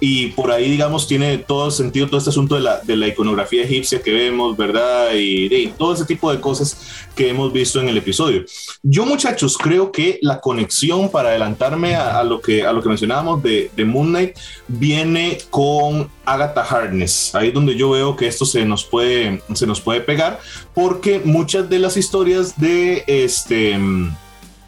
y 0.00 0.29
por 0.29 0.50
ahí, 0.50 0.70
digamos, 0.70 1.06
tiene 1.06 1.38
todo 1.38 1.70
sentido 1.70 2.06
todo 2.06 2.19
este 2.19 2.31
asunto 2.31 2.55
de 2.55 2.62
la, 2.62 2.81
de 2.81 2.97
la 2.97 3.06
iconografía 3.06 3.64
egipcia 3.64 4.02
que 4.02 4.12
vemos, 4.12 4.56
¿verdad? 4.56 5.12
Y, 5.14 5.55
y, 5.55 5.67
todo 5.76 5.93
ese 5.93 6.06
tipo 6.06 6.32
de 6.32 6.41
cosas 6.41 7.05
que 7.14 7.29
hemos 7.29 7.52
visto 7.52 7.81
en 7.81 7.88
el 7.88 7.99
episodio. 7.99 8.44
Yo, 8.82 9.05
muchachos, 9.05 9.58
creo 9.58 9.93
que 9.93 10.19
la 10.23 10.41
conexión 10.41 11.11
para 11.11 11.29
adelantarme 11.29 11.94
a, 11.97 12.25
lo, 12.25 12.41
que, 12.41 12.64
a 12.64 12.73
lo 12.73 12.82
que 12.82 12.88
mencionábamos 12.88 13.43
de, 13.43 13.70
de 13.76 13.85
Moon 13.85 14.08
Knight 14.08 14.37
viene 14.69 15.38
con 15.50 16.11
Agatha 16.25 16.62
Harkness. 16.62 17.35
Ahí 17.35 17.49
es 17.49 17.55
donde 17.55 17.76
yo 17.76 17.91
veo 17.91 18.17
que 18.17 18.26
esto 18.26 18.47
se 18.47 18.64
nos 18.64 18.85
puede, 18.85 19.43
se 19.55 19.67
nos 19.67 19.81
puede 19.81 20.00
pegar, 20.00 20.41
porque 20.75 21.20
muchas 21.23 21.69
de 21.69 21.79
las 21.79 21.97
historias 21.97 22.58
de 22.58 23.05
este 23.06 23.79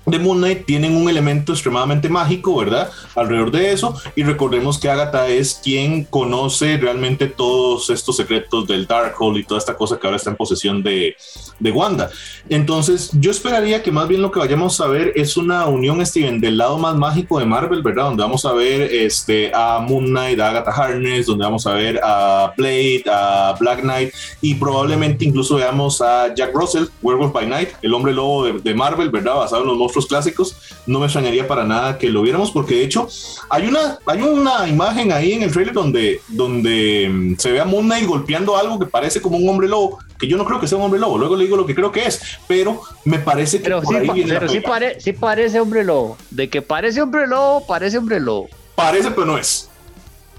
de 0.07 0.19
Moon 0.19 0.39
Knight 0.39 0.67
tienen 0.67 0.97
un 0.97 1.09
elemento 1.09 1.53
extremadamente 1.53 2.09
mágico, 2.09 2.57
¿verdad? 2.57 2.91
Alrededor 3.15 3.51
de 3.51 3.73
eso. 3.73 3.95
Y 4.17 4.25
recordemos 4.25 4.79
que 4.79 4.89
Agatha 4.89 5.29
es 5.29 5.61
quien 5.63 6.05
conoce 6.05 6.77
realmente 6.77 7.27
todos 7.27 7.91
estos 7.91 8.17
secretos 8.17 8.67
del 8.67 8.87
Darkhold 8.87 9.39
y 9.39 9.45
toda 9.45 9.59
esta 9.59 9.77
cosa 9.77 9.99
que 9.99 10.07
ahora 10.07 10.17
está 10.17 10.31
en 10.31 10.37
posesión 10.37 10.83
de, 10.83 11.17
de 11.59 11.71
Wanda. 11.71 12.11
Entonces, 12.49 13.11
yo 13.15 13.31
esperaría 13.31 13.83
que 13.83 13.93
más 13.93 14.09
bien 14.09 14.23
lo 14.23 14.31
que 14.31 14.41
vayamos 14.41 14.81
a 14.81 14.89
ver 14.89 15.13
es 15.15 15.37
una 15.37 15.67
unión, 15.67 16.05
Steven, 16.05 16.41
del 16.41 16.59
lado 16.59 16.79
más 16.79 16.97
mágico 16.97 17.39
de 17.39 17.47
Marvel, 17.47 17.83
¿verdad? 17.83 18.05
Donde 18.05 18.23
vamos 18.23 18.45
a 18.45 18.53
ver 18.53 18.83
este, 18.83 19.53
a 19.55 19.79
Moon 19.79 20.07
Knight, 20.07 20.41
a 20.41 20.51
Agatha 20.51 20.73
Harkness, 20.73 21.27
donde 21.27 21.45
vamos 21.45 21.67
a 21.67 21.75
ver 21.75 22.01
a 22.03 22.53
Blade, 22.57 23.05
a 23.11 23.55
Black 23.59 23.81
Knight 23.81 24.13
y 24.41 24.55
probablemente 24.57 25.25
incluso 25.25 25.57
veamos 25.57 26.01
a 26.01 26.35
Jack 26.35 26.53
Russell, 26.55 26.87
Werewolf 27.03 27.33
by 27.33 27.47
Night, 27.47 27.69
el 27.83 27.95
hombre 27.95 28.13
lobo 28.13 28.45
de, 28.45 28.53
de 28.61 28.75
Marvel, 28.75 29.11
¿verdad? 29.11 29.37
Basado 29.37 29.63
en 29.63 29.69
los 29.69 29.79
clásicos, 30.07 30.57
no 30.87 30.99
me 30.99 31.07
extrañaría 31.07 31.47
para 31.47 31.65
nada 31.65 31.99
que 31.99 32.09
lo 32.09 32.23
viéramos, 32.23 32.51
porque 32.51 32.75
de 32.77 32.85
hecho 32.85 33.09
hay 33.49 33.67
una, 33.67 33.99
hay 34.07 34.23
una 34.23 34.67
imagen 34.69 35.13
ahí 35.13 35.33
en 35.35 35.43
el 35.43 35.53
trailer 35.53 35.75
donde, 35.75 36.21
donde 36.29 37.35
se 37.39 37.53
ve 37.53 37.61
a 37.61 37.65
Moon 37.65 37.85
Knight 37.87 38.07
golpeando 38.07 38.57
algo 38.57 38.79
que 38.79 38.87
parece 38.87 39.21
como 39.21 39.37
un 39.37 39.49
hombre 39.49 39.69
lobo, 39.69 39.99
que 40.19 40.27
yo 40.27 40.37
no 40.37 40.45
creo 40.45 40.61
que 40.61 40.67
sea 40.69 40.79
un 40.79 40.85
hombre 40.85 41.01
lobo, 41.01 41.19
luego 41.19 41.37
le 41.37 41.45
digo 41.45 41.57
lo 41.57 41.67
que 41.67 41.75
creo 41.75 41.93
que 41.93 42.07
es, 42.07 42.21
pero 42.47 42.81
me 43.05 43.19
parece 43.19 43.59
que 43.59 43.65
pero 43.65 43.83
por 43.83 43.95
sí, 43.95 44.01
ahí 44.01 44.11
viene 44.15 44.35
pero 44.35 44.49
sí, 44.49 44.61
pare, 44.61 45.01
sí, 45.01 45.13
parece 45.13 45.61
hombre 45.61 45.85
lobo, 45.85 46.17
de 46.31 46.49
que 46.49 46.63
parece 46.63 47.01
hombre 47.03 47.27
lobo, 47.27 47.67
parece 47.67 47.99
hombre 47.99 48.19
lobo. 48.21 48.49
Parece, 48.75 49.11
pero 49.11 49.27
no 49.27 49.39
es. 49.39 49.69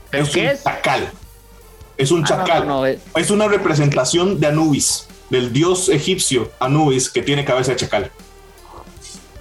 ¿Pero 0.10 0.24
es 0.24 0.30
qué 0.32 0.40
un 0.42 0.48
es? 0.48 0.64
chacal. 0.64 1.12
Es 1.98 2.12
un 2.12 2.24
Ah, 2.24 2.28
chacal. 2.28 2.68
no, 2.68 2.82
no, 2.86 2.88
no, 2.88 2.98
es 3.20 3.30
una 3.30 3.48
representación 3.48 4.40
de 4.40 4.48
Anubis, 4.48 5.08
del 5.30 5.54
dios 5.54 5.90
egipcio 5.90 6.52
Anubis 6.60 7.10
que 7.10 7.22
tiene 7.22 7.46
cabeza 7.46 7.72
de 7.72 7.78
chacal. 7.78 8.12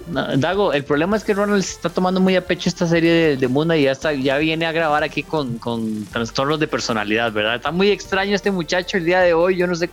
No, 0.07 0.37
Dago, 0.37 0.73
el 0.73 0.83
problema 0.83 1.15
es 1.15 1.23
que 1.23 1.33
Ronald 1.33 1.63
se 1.63 1.73
está 1.73 1.89
tomando 1.89 2.19
muy 2.19 2.35
a 2.35 2.45
pecho 2.45 2.67
esta 2.67 2.85
serie 2.87 3.11
de, 3.11 3.37
de 3.37 3.47
Moon 3.47 3.71
y 3.73 3.83
ya, 3.83 3.91
está, 3.91 4.11
ya 4.13 4.37
viene 4.37 4.65
a 4.65 4.71
grabar 4.71 5.03
aquí 5.03 5.23
con, 5.23 5.57
con, 5.59 6.05
trastornos 6.05 6.59
de 6.59 6.67
personalidad, 6.67 7.31
¿verdad? 7.31 7.55
Está 7.55 7.71
muy 7.71 7.89
extraño 7.89 8.35
este 8.35 8.51
muchacho 8.51 8.97
el 8.97 9.05
día 9.05 9.21
de 9.21 9.33
hoy. 9.33 9.55
Yo 9.55 9.65
no 9.65 9.75
sé 9.75 9.89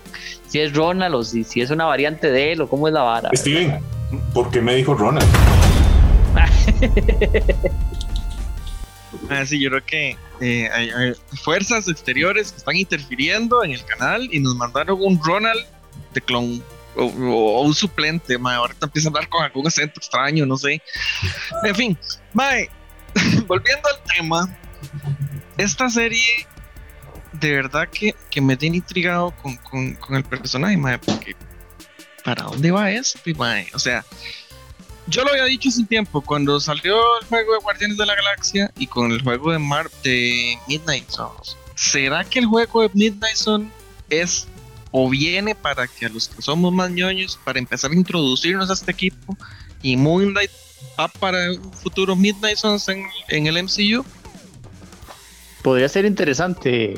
si 0.48 0.58
es 0.58 0.74
Ronald 0.74 1.14
o 1.14 1.22
si, 1.22 1.44
si 1.44 1.60
es 1.60 1.70
una 1.70 1.84
variante 1.84 2.30
de 2.30 2.52
él 2.52 2.60
o 2.62 2.68
cómo 2.68 2.88
es 2.88 2.94
la 2.94 3.02
vara. 3.02 3.30
Steven, 3.34 3.78
¿por 4.34 4.50
qué 4.50 4.60
me 4.60 4.74
dijo 4.74 4.94
Ronald? 4.94 5.26
Ah, 9.28 9.44
sí, 9.44 9.60
yo 9.60 9.70
creo 9.70 9.84
que 9.84 10.16
eh, 10.40 10.68
hay, 10.72 10.90
hay, 10.90 11.12
fuerzas 11.42 11.88
exteriores 11.88 12.52
que 12.52 12.58
están 12.58 12.76
interfiriendo 12.76 13.62
en 13.64 13.72
el 13.72 13.84
canal 13.84 14.28
y 14.32 14.40
nos 14.40 14.54
mandaron 14.54 14.98
un 15.00 15.20
Ronald 15.22 15.64
de 16.14 16.20
clon. 16.20 16.62
O, 17.00 17.62
un 17.62 17.74
suplente, 17.74 18.38
mae. 18.38 18.56
Ahorita 18.56 18.86
empieza 18.86 19.08
a 19.08 19.10
hablar 19.10 19.28
con 19.28 19.42
algún 19.42 19.66
acento 19.66 20.00
extraño, 20.00 20.46
no 20.46 20.56
sé. 20.56 20.82
En 21.64 21.74
fin, 21.74 21.98
mae, 22.32 22.70
volviendo 23.46 23.88
al 23.88 24.14
tema, 24.14 24.58
esta 25.56 25.88
serie 25.88 26.46
de 27.32 27.52
verdad 27.52 27.88
que, 27.88 28.14
que 28.30 28.40
me 28.40 28.56
tiene 28.56 28.78
intrigado 28.78 29.32
con, 29.42 29.56
con, 29.56 30.16
el 30.16 30.24
personaje, 30.24 30.76
mae, 30.76 30.98
porque 30.98 31.34
¿para 32.24 32.44
dónde 32.44 32.70
va 32.70 32.90
esto, 32.90 33.18
mae? 33.36 33.68
O 33.72 33.78
sea, 33.78 34.04
yo 35.06 35.24
lo 35.24 35.30
había 35.30 35.44
dicho 35.44 35.68
hace 35.68 35.84
tiempo, 35.84 36.20
cuando 36.20 36.60
salió 36.60 36.96
el 37.20 37.26
juego 37.26 37.54
de 37.54 37.58
Guardianes 37.60 37.96
de 37.96 38.06
la 38.06 38.14
Galaxia 38.14 38.70
y 38.78 38.86
con 38.86 39.10
el 39.10 39.22
juego 39.22 39.52
de 39.52 39.58
Mar 39.58 39.90
de 40.02 40.58
Midnight 40.68 41.08
Suns, 41.08 41.56
¿será 41.74 42.24
que 42.24 42.40
el 42.40 42.46
juego 42.46 42.82
de 42.82 42.90
Midnight 42.94 43.36
Sun 43.36 43.72
es 44.10 44.46
o 44.90 45.08
viene 45.08 45.54
para 45.54 45.86
que 45.86 46.06
a 46.06 46.08
los 46.08 46.28
que 46.28 46.42
somos 46.42 46.72
más 46.72 46.90
ñoños, 46.90 47.38
para 47.44 47.58
empezar 47.58 47.90
a 47.90 47.94
introducirnos 47.94 48.70
a 48.70 48.72
este 48.72 48.90
equipo 48.90 49.36
y 49.82 49.96
Moonlight 49.96 50.50
va 50.98 51.08
para 51.08 51.52
un 51.52 51.72
futuro 51.72 52.16
Midnight 52.16 52.56
Suns 52.56 52.88
en, 52.88 53.46
el 53.46 53.62
MCU? 53.62 54.04
Podría 55.62 55.88
ser 55.88 56.04
interesante, 56.04 56.94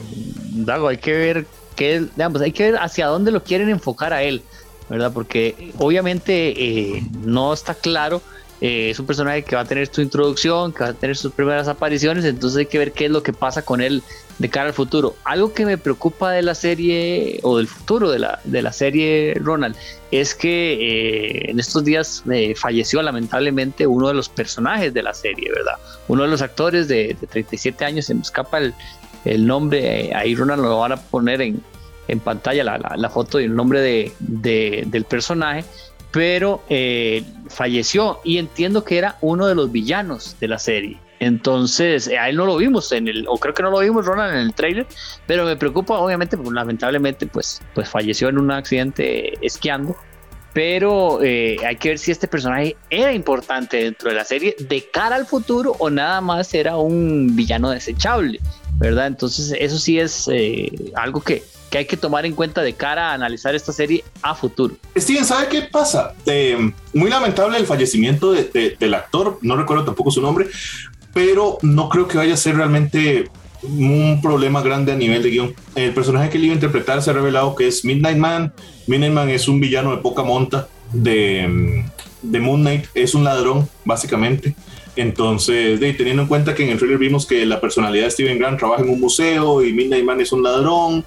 Dago, 0.50 0.88
hay 0.88 0.98
que 0.98 1.12
ver 1.12 1.46
qué, 1.76 2.00
digamos, 2.16 2.40
hay 2.42 2.52
que 2.52 2.70
ver 2.70 2.76
hacia 2.80 3.06
dónde 3.06 3.32
lo 3.32 3.42
quieren 3.42 3.68
enfocar 3.68 4.12
a 4.12 4.22
él, 4.22 4.42
¿verdad? 4.88 5.12
Porque 5.12 5.72
obviamente 5.78 6.96
eh, 6.96 7.02
no 7.24 7.52
está 7.52 7.74
claro 7.74 8.22
eh, 8.62 8.90
es 8.90 9.00
un 9.00 9.06
personaje 9.06 9.42
que 9.42 9.56
va 9.56 9.62
a 9.62 9.64
tener 9.64 9.88
su 9.92 10.00
introducción, 10.02 10.72
que 10.72 10.84
va 10.84 10.90
a 10.90 10.94
tener 10.94 11.16
sus 11.16 11.32
primeras 11.32 11.66
apariciones, 11.66 12.24
entonces 12.24 12.60
hay 12.60 12.66
que 12.66 12.78
ver 12.78 12.92
qué 12.92 13.06
es 13.06 13.10
lo 13.10 13.20
que 13.20 13.32
pasa 13.32 13.62
con 13.62 13.80
él 13.80 14.04
de 14.42 14.50
cara 14.50 14.66
al 14.66 14.74
futuro. 14.74 15.14
Algo 15.22 15.54
que 15.54 15.64
me 15.64 15.78
preocupa 15.78 16.32
de 16.32 16.42
la 16.42 16.56
serie 16.56 17.38
o 17.44 17.58
del 17.58 17.68
futuro 17.68 18.10
de 18.10 18.18
la, 18.18 18.40
de 18.42 18.60
la 18.60 18.72
serie 18.72 19.34
Ronald 19.40 19.76
es 20.10 20.34
que 20.34 20.72
eh, 20.72 21.50
en 21.50 21.60
estos 21.60 21.84
días 21.84 22.24
eh, 22.28 22.54
falleció 22.56 23.00
lamentablemente 23.02 23.86
uno 23.86 24.08
de 24.08 24.14
los 24.14 24.28
personajes 24.28 24.92
de 24.92 25.00
la 25.04 25.14
serie, 25.14 25.48
¿verdad? 25.52 25.76
Uno 26.08 26.24
de 26.24 26.28
los 26.28 26.42
actores 26.42 26.88
de, 26.88 27.16
37 27.30 27.84
años, 27.84 28.06
se 28.06 28.14
me 28.14 28.22
escapa 28.22 28.58
el, 28.58 28.74
el 29.24 29.46
nombre, 29.46 30.12
ahí 30.12 30.34
Ronald 30.34 30.60
lo 30.60 30.80
van 30.80 30.90
a 30.90 30.96
poner 30.96 31.40
en, 31.40 31.62
en 32.08 32.18
pantalla 32.18 32.64
la, 32.64 32.94
la, 32.96 33.10
foto 33.10 33.38
y 33.38 33.44
el 33.44 33.54
nombre 33.54 33.80
de, 33.80 34.12
del 34.88 35.04
personaje, 35.04 35.64
pero 36.10 36.64
eh, 36.68 37.22
falleció 37.48 38.18
y 38.24 38.38
entiendo 38.38 38.82
que 38.82 38.98
era 38.98 39.18
uno 39.20 39.46
de 39.46 39.54
los 39.54 39.70
villanos 39.70 40.36
de 40.40 40.48
la 40.48 40.58
serie. 40.58 40.98
Entonces, 41.22 42.08
a 42.08 42.28
él 42.28 42.36
no 42.36 42.46
lo 42.46 42.56
vimos 42.56 42.90
en 42.90 43.06
el, 43.06 43.26
o 43.28 43.38
creo 43.38 43.54
que 43.54 43.62
no 43.62 43.70
lo 43.70 43.78
vimos, 43.78 44.04
Ronald, 44.04 44.34
en 44.34 44.40
el 44.40 44.54
trailer, 44.54 44.88
pero 45.24 45.44
me 45.44 45.54
preocupa, 45.56 45.96
obviamente, 45.98 46.36
porque 46.36 46.52
lamentablemente, 46.52 47.28
pues, 47.28 47.62
pues 47.76 47.88
falleció 47.88 48.28
en 48.28 48.38
un 48.38 48.50
accidente 48.50 49.34
esquiando. 49.40 49.96
Pero 50.52 51.22
eh, 51.22 51.58
hay 51.64 51.76
que 51.76 51.90
ver 51.90 51.98
si 51.98 52.10
este 52.10 52.26
personaje 52.26 52.76
era 52.90 53.12
importante 53.12 53.84
dentro 53.84 54.10
de 54.10 54.16
la 54.16 54.24
serie 54.24 54.56
de 54.58 54.84
cara 54.92 55.14
al 55.14 55.24
futuro 55.24 55.76
o 55.78 55.90
nada 55.90 56.20
más 56.20 56.52
era 56.54 56.76
un 56.76 57.36
villano 57.36 57.70
desechable, 57.70 58.40
¿verdad? 58.78 59.06
Entonces, 59.06 59.54
eso 59.56 59.78
sí 59.78 60.00
es 60.00 60.28
eh, 60.30 60.72
algo 60.94 61.20
que, 61.20 61.44
que 61.70 61.78
hay 61.78 61.86
que 61.86 61.96
tomar 61.96 62.26
en 62.26 62.34
cuenta 62.34 62.62
de 62.62 62.74
cara 62.74 63.10
a 63.10 63.14
analizar 63.14 63.54
esta 63.54 63.72
serie 63.72 64.04
a 64.20 64.34
futuro. 64.34 64.74
Steven, 64.94 65.24
¿sabe 65.24 65.46
qué 65.48 65.62
pasa? 65.62 66.14
Eh, 66.26 66.70
muy 66.92 67.08
lamentable 67.08 67.56
el 67.56 67.64
fallecimiento 67.64 68.32
del 68.32 68.94
actor, 68.94 69.38
no 69.40 69.56
recuerdo 69.56 69.84
tampoco 69.84 70.10
su 70.10 70.20
nombre, 70.20 70.48
pero 71.12 71.58
no 71.62 71.88
creo 71.88 72.08
que 72.08 72.18
vaya 72.18 72.34
a 72.34 72.38
ser 72.38 72.56
realmente 72.56 73.28
un 73.62 74.20
problema 74.20 74.62
grande 74.62 74.92
a 74.92 74.96
nivel 74.96 75.22
de 75.22 75.30
guion. 75.30 75.54
El 75.74 75.92
personaje 75.92 76.30
que 76.30 76.38
le 76.38 76.46
iba 76.46 76.52
a 76.52 76.56
interpretar 76.56 77.02
se 77.02 77.10
ha 77.10 77.12
revelado 77.12 77.54
que 77.54 77.68
es 77.68 77.84
Midnight 77.84 78.18
Man. 78.18 78.52
Midnight 78.86 79.12
Man 79.12 79.28
es 79.30 79.48
un 79.48 79.60
villano 79.60 79.92
de 79.92 79.98
poca 79.98 80.22
monta 80.22 80.68
de, 80.92 81.84
de 82.22 82.40
Moon 82.40 82.60
Knight, 82.60 82.86
es 82.94 83.14
un 83.14 83.24
ladrón, 83.24 83.68
básicamente. 83.84 84.54
Entonces, 84.96 85.80
teniendo 85.96 86.22
en 86.22 86.28
cuenta 86.28 86.54
que 86.54 86.64
en 86.64 86.70
el 86.70 86.78
trailer 86.78 86.98
vimos 86.98 87.26
que 87.26 87.46
la 87.46 87.60
personalidad 87.60 88.04
de 88.04 88.10
Steven 88.10 88.38
Grant 88.38 88.58
trabaja 88.58 88.82
en 88.82 88.90
un 88.90 89.00
museo 89.00 89.62
y 89.62 89.72
Midnight 89.72 90.04
Man 90.04 90.20
es 90.20 90.32
un 90.32 90.42
ladrón, 90.42 91.04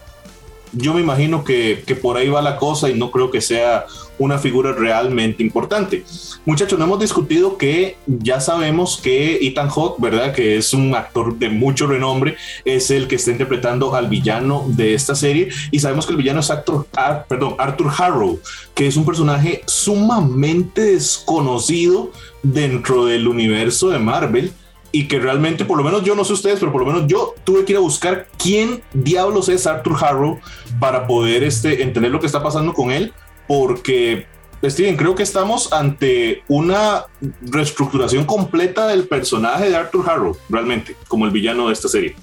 yo 0.73 0.93
me 0.93 1.01
imagino 1.01 1.43
que, 1.43 1.83
por 2.01 2.17
ahí 2.17 2.29
va 2.29 2.41
la 2.41 2.57
cosa 2.57 2.89
y 2.89 2.95
no 2.95 3.11
creo 3.11 3.31
que 3.31 3.41
sea 3.41 3.85
una 4.17 4.37
figura 4.37 4.73
realmente 4.73 5.43
importante. 5.43 6.03
Muchachos, 6.45 6.77
no 6.77 6.85
hemos 6.85 6.99
discutido 6.99 7.57
que 7.57 7.97
ya 8.07 8.39
sabemos 8.39 8.99
que 9.01 9.35
Ethan 9.41 9.69
Hawke, 9.69 9.99
¿verdad? 9.99 10.33
Que 10.33 10.57
es 10.57 10.73
un 10.73 10.95
actor 10.95 11.37
de 11.37 11.49
mucho 11.49 11.87
renombre, 11.87 12.37
es 12.63 12.91
el 12.91 13.07
que 13.07 13.15
está 13.15 13.31
interpretando 13.31 13.95
al 13.95 14.07
villano 14.07 14.65
de 14.67 14.93
esta 14.93 15.15
serie 15.15 15.49
y 15.71 15.79
sabemos 15.79 16.05
que 16.05 16.11
el 16.11 16.17
villano 16.17 16.39
es 16.39 16.51
actor, 16.51 16.87
perdón, 17.27 17.55
Arthur 17.57 17.91
Harrow, 17.97 18.39
que 18.73 18.87
es 18.87 18.97
un 18.97 19.05
personaje 19.05 19.63
sumamente 19.65 20.81
desconocido 20.81 22.11
dentro 22.43 23.05
del 23.05 23.27
universo 23.27 23.89
de 23.89 23.99
Marvel 23.99 24.51
y 24.95 25.09
que 25.09 25.19
realmente, 25.19 25.65
por 25.65 25.77
lo 25.77 25.83
menos 25.83 26.03
yo 26.03 26.15
no 26.15 26.23
sé 26.23 26.31
ustedes, 26.31 26.57
pero 26.57 26.71
por 26.71 26.79
lo 26.79 26.87
menos 26.87 27.07
yo 27.07 27.35
tuve 27.43 27.65
que 27.65 27.73
ir 27.73 27.77
a 27.77 27.81
buscar 27.81 28.27
quién 28.37 28.81
diablos 28.93 29.49
es 29.49 29.67
Arthur 29.67 29.97
Harrow 30.01 30.39
para 30.79 31.05
poder 31.05 31.43
este, 31.43 31.83
entender 31.83 32.11
lo 32.11 32.21
que 32.21 32.27
está 32.27 32.41
pasando 32.41 32.73
con 32.73 32.91
él, 32.91 33.11
porque 33.47 34.25
Steven, 34.63 34.97
creo 34.97 35.15
que 35.15 35.23
estamos 35.23 35.71
ante 35.73 36.43
una 36.47 37.05
reestructuración 37.41 38.25
completa 38.25 38.87
del 38.87 39.07
personaje 39.07 39.69
de 39.69 39.75
Arthur 39.75 40.09
Harrow, 40.09 40.37
realmente, 40.49 40.95
como 41.07 41.25
el 41.25 41.31
villano 41.31 41.67
de 41.67 41.73
esta 41.73 41.87
serie. 41.87 42.15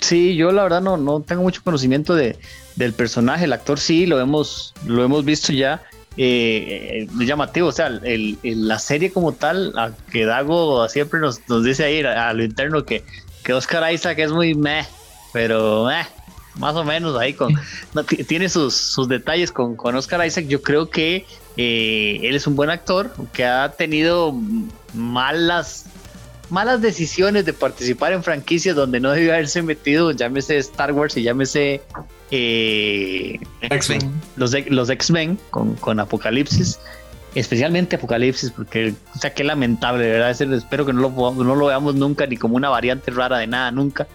Sí, 0.00 0.34
yo 0.34 0.50
la 0.50 0.64
verdad 0.64 0.82
no, 0.82 0.96
no 0.96 1.20
tengo 1.20 1.42
mucho 1.42 1.62
conocimiento 1.62 2.14
de, 2.14 2.36
del 2.76 2.92
personaje, 2.92 3.44
el 3.44 3.52
actor 3.52 3.78
sí, 3.78 4.06
lo 4.06 4.20
hemos, 4.20 4.74
lo 4.86 5.04
hemos 5.04 5.24
visto 5.24 5.52
ya, 5.52 5.82
eh, 6.16 7.06
llamativo, 7.18 7.68
o 7.68 7.72
sea, 7.72 7.86
el, 8.02 8.38
la 8.42 8.78
serie 8.78 9.12
como 9.12 9.32
tal, 9.32 9.72
que 10.10 10.26
Dago 10.26 10.88
siempre 10.88 11.20
nos, 11.20 11.40
nos 11.48 11.64
dice 11.64 11.84
ahí 11.84 12.00
a, 12.02 12.32
lo 12.32 12.44
interno 12.44 12.84
que, 12.84 13.04
que 13.44 13.52
Oscar 13.52 13.92
Isaac 13.92 14.18
es 14.18 14.32
muy 14.32 14.54
meh, 14.54 14.84
pero 15.32 15.86
meh, 15.86 16.06
más 16.56 16.74
o 16.74 16.84
menos 16.84 17.18
ahí 17.18 17.34
con 17.34 17.54
tiene 18.26 18.48
sus, 18.48 18.74
sus 18.74 19.08
detalles 19.08 19.52
con, 19.52 19.76
con, 19.76 19.94
Oscar 19.94 20.26
Isaac. 20.26 20.46
Yo 20.46 20.62
creo 20.62 20.90
que 20.90 21.26
eh, 21.56 22.20
él 22.22 22.34
es 22.34 22.46
un 22.46 22.56
buen 22.56 22.70
actor 22.70 23.12
que 23.32 23.44
ha 23.44 23.70
tenido 23.72 24.34
malas 24.94 25.86
malas 26.52 26.82
decisiones 26.82 27.46
de 27.46 27.54
participar 27.54 28.12
en 28.12 28.22
franquicias 28.22 28.76
donde 28.76 29.00
no 29.00 29.10
debió 29.12 29.32
haberse 29.32 29.62
metido, 29.62 30.10
llámese 30.10 30.58
Star 30.58 30.92
Wars 30.92 31.16
y 31.16 31.22
llámese 31.22 31.80
eh, 32.30 33.40
los, 34.36 34.54
los 34.68 34.90
X-Men 34.90 35.38
con, 35.48 35.74
con, 35.76 35.98
Apocalipsis, 35.98 36.78
especialmente 37.34 37.96
Apocalipsis, 37.96 38.50
porque, 38.50 38.92
o 39.14 39.18
sea, 39.18 39.32
qué 39.32 39.44
lamentable, 39.44 40.06
¿verdad? 40.06 40.30
espero 40.52 40.84
que 40.84 40.92
no 40.92 41.00
lo, 41.00 41.32
no 41.42 41.54
lo 41.54 41.66
veamos 41.66 41.94
nunca, 41.94 42.26
ni 42.26 42.36
como 42.36 42.56
una 42.56 42.68
variante 42.68 43.10
rara 43.10 43.38
de 43.38 43.46
nada, 43.46 43.70
nunca. 43.70 44.06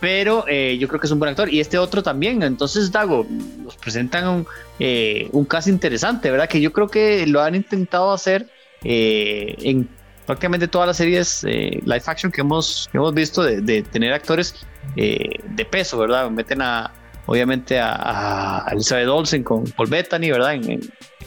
Pero 0.00 0.44
eh, 0.46 0.76
yo 0.78 0.88
creo 0.88 1.00
que 1.00 1.06
es 1.06 1.10
un 1.12 1.18
buen 1.18 1.30
actor. 1.30 1.52
Y 1.52 1.60
este 1.60 1.78
otro 1.78 2.02
también. 2.02 2.42
Entonces, 2.42 2.92
Dago, 2.92 3.26
nos 3.58 3.76
presentan 3.76 4.28
un, 4.28 4.46
eh, 4.78 5.28
un 5.32 5.44
caso 5.44 5.70
interesante, 5.70 6.30
¿verdad? 6.30 6.48
Que 6.48 6.60
yo 6.60 6.72
creo 6.72 6.88
que 6.88 7.26
lo 7.26 7.42
han 7.42 7.54
intentado 7.54 8.12
hacer 8.12 8.48
en 8.82 9.88
prácticamente 10.26 10.68
todas 10.68 10.86
las 10.86 10.96
series 10.98 11.42
live 11.42 12.02
action 12.06 12.30
que 12.30 12.42
hemos, 12.42 12.88
hemos 12.92 13.12
visto 13.14 13.42
de, 13.42 13.82
tener 13.82 14.12
actores 14.12 14.54
de 14.94 15.66
peso, 15.68 15.98
¿verdad? 15.98 16.30
Meten 16.30 16.62
a, 16.62 16.92
obviamente 17.26 17.78
a, 17.80 18.66
Elizabeth 18.70 19.08
Olsen 19.08 19.42
con 19.42 19.64
Paul 19.64 19.88
Bettany, 19.88 20.30
¿verdad? 20.30 20.54
En, 20.54 20.80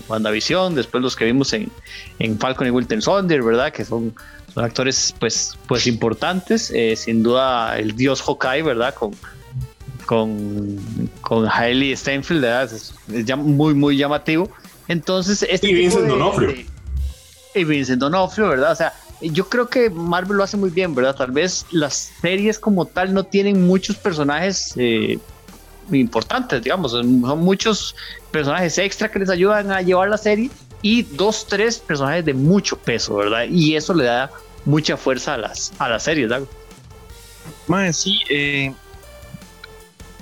WandaVision, 0.07 0.73
después 0.75 1.03
los 1.03 1.15
que 1.15 1.25
vimos 1.25 1.53
en, 1.53 1.69
en 2.17 2.39
Falcon 2.39 2.65
y 2.65 2.71
Wilton 2.71 3.01
Sonder, 3.01 3.43
¿verdad? 3.43 3.71
Que 3.71 3.85
son, 3.85 4.15
son 4.59 4.65
actores 4.65 5.15
pues, 5.19 5.57
pues 5.67 5.87
importantes, 5.87 6.69
eh, 6.75 6.93
sin 6.97 7.23
duda 7.23 7.79
el 7.79 7.95
dios 7.95 8.21
Hawkeye, 8.21 8.61
¿verdad? 8.61 8.93
Con, 8.93 9.11
con, 10.05 11.09
con 11.21 11.47
Hailey 11.49 11.95
Steinfeld, 11.95 12.41
¿verdad? 12.41 12.73
Es, 12.73 12.93
ya 13.25 13.37
muy, 13.37 13.73
muy 13.73 13.95
llamativo. 13.95 14.49
Entonces, 14.89 15.45
este 15.49 15.69
y 15.69 15.75
Vincent 15.75 16.07
D'Onofrio. 16.07 16.55
Y 17.55 17.63
Vincent 17.63 18.01
D'Onofrio, 18.01 18.49
¿verdad? 18.49 18.73
O 18.73 18.75
sea, 18.75 18.93
yo 19.21 19.47
creo 19.47 19.69
que 19.69 19.89
Marvel 19.89 20.35
lo 20.35 20.43
hace 20.43 20.57
muy 20.57 20.71
bien, 20.71 20.93
¿verdad? 20.93 21.15
Tal 21.15 21.31
vez 21.31 21.65
las 21.71 22.11
series 22.21 22.59
como 22.59 22.85
tal 22.85 23.13
no 23.13 23.23
tienen 23.23 23.65
muchos 23.65 23.95
personajes 23.95 24.73
eh, 24.75 25.19
importantes, 25.89 26.61
digamos, 26.61 26.91
son 26.91 27.39
muchos 27.39 27.95
personajes 28.29 28.77
extra 28.77 29.09
que 29.09 29.19
les 29.19 29.29
ayudan 29.29 29.71
a 29.71 29.81
llevar 29.81 30.09
la 30.09 30.17
serie 30.17 30.51
y 30.81 31.03
dos, 31.03 31.45
tres 31.47 31.77
personajes 31.77 32.25
de 32.25 32.33
mucho 32.33 32.77
peso, 32.77 33.15
¿verdad? 33.15 33.45
Y 33.49 33.77
eso 33.77 33.93
le 33.93 34.03
da 34.03 34.29
mucha 34.65 34.97
fuerza 34.97 35.35
a 35.35 35.37
las, 35.37 35.73
a 35.79 35.89
las 35.89 36.03
series, 36.03 36.29
¿verdad? 36.29 36.47
sí, 37.93 38.21
eh, 38.29 38.73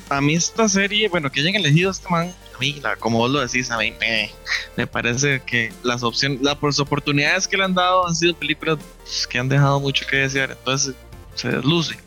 a 0.10 0.22
mí 0.22 0.36
esta 0.36 0.68
serie, 0.70 1.10
bueno, 1.10 1.32
que 1.32 1.42
hayan 1.42 1.56
elegido 1.56 1.92
este 1.92 2.08
man, 2.10 2.34
a 2.56 2.60
mí, 2.60 2.82
como 3.00 3.20
vos 3.20 3.30
lo 3.30 3.40
decís, 3.40 3.70
a 3.70 3.78
mí 3.78 3.94
me, 4.76 4.88
parece 4.88 5.42
que 5.46 5.72
las 5.84 6.04
opciones, 6.04 6.42
las 6.42 6.80
oportunidades 6.80 7.48
que 7.48 7.58
le 7.58 7.64
han 7.64 7.76
dado 7.76 8.08
han 8.08 8.16
sido 8.16 8.36
películas 8.36 8.80
que 9.30 9.38
han 9.38 9.48
dejado 9.50 9.80
mucho 9.80 10.06
que 10.08 10.18
desear, 10.18 10.52
entonces 10.52 10.96
se 11.36 11.50
desluce. 11.50 11.98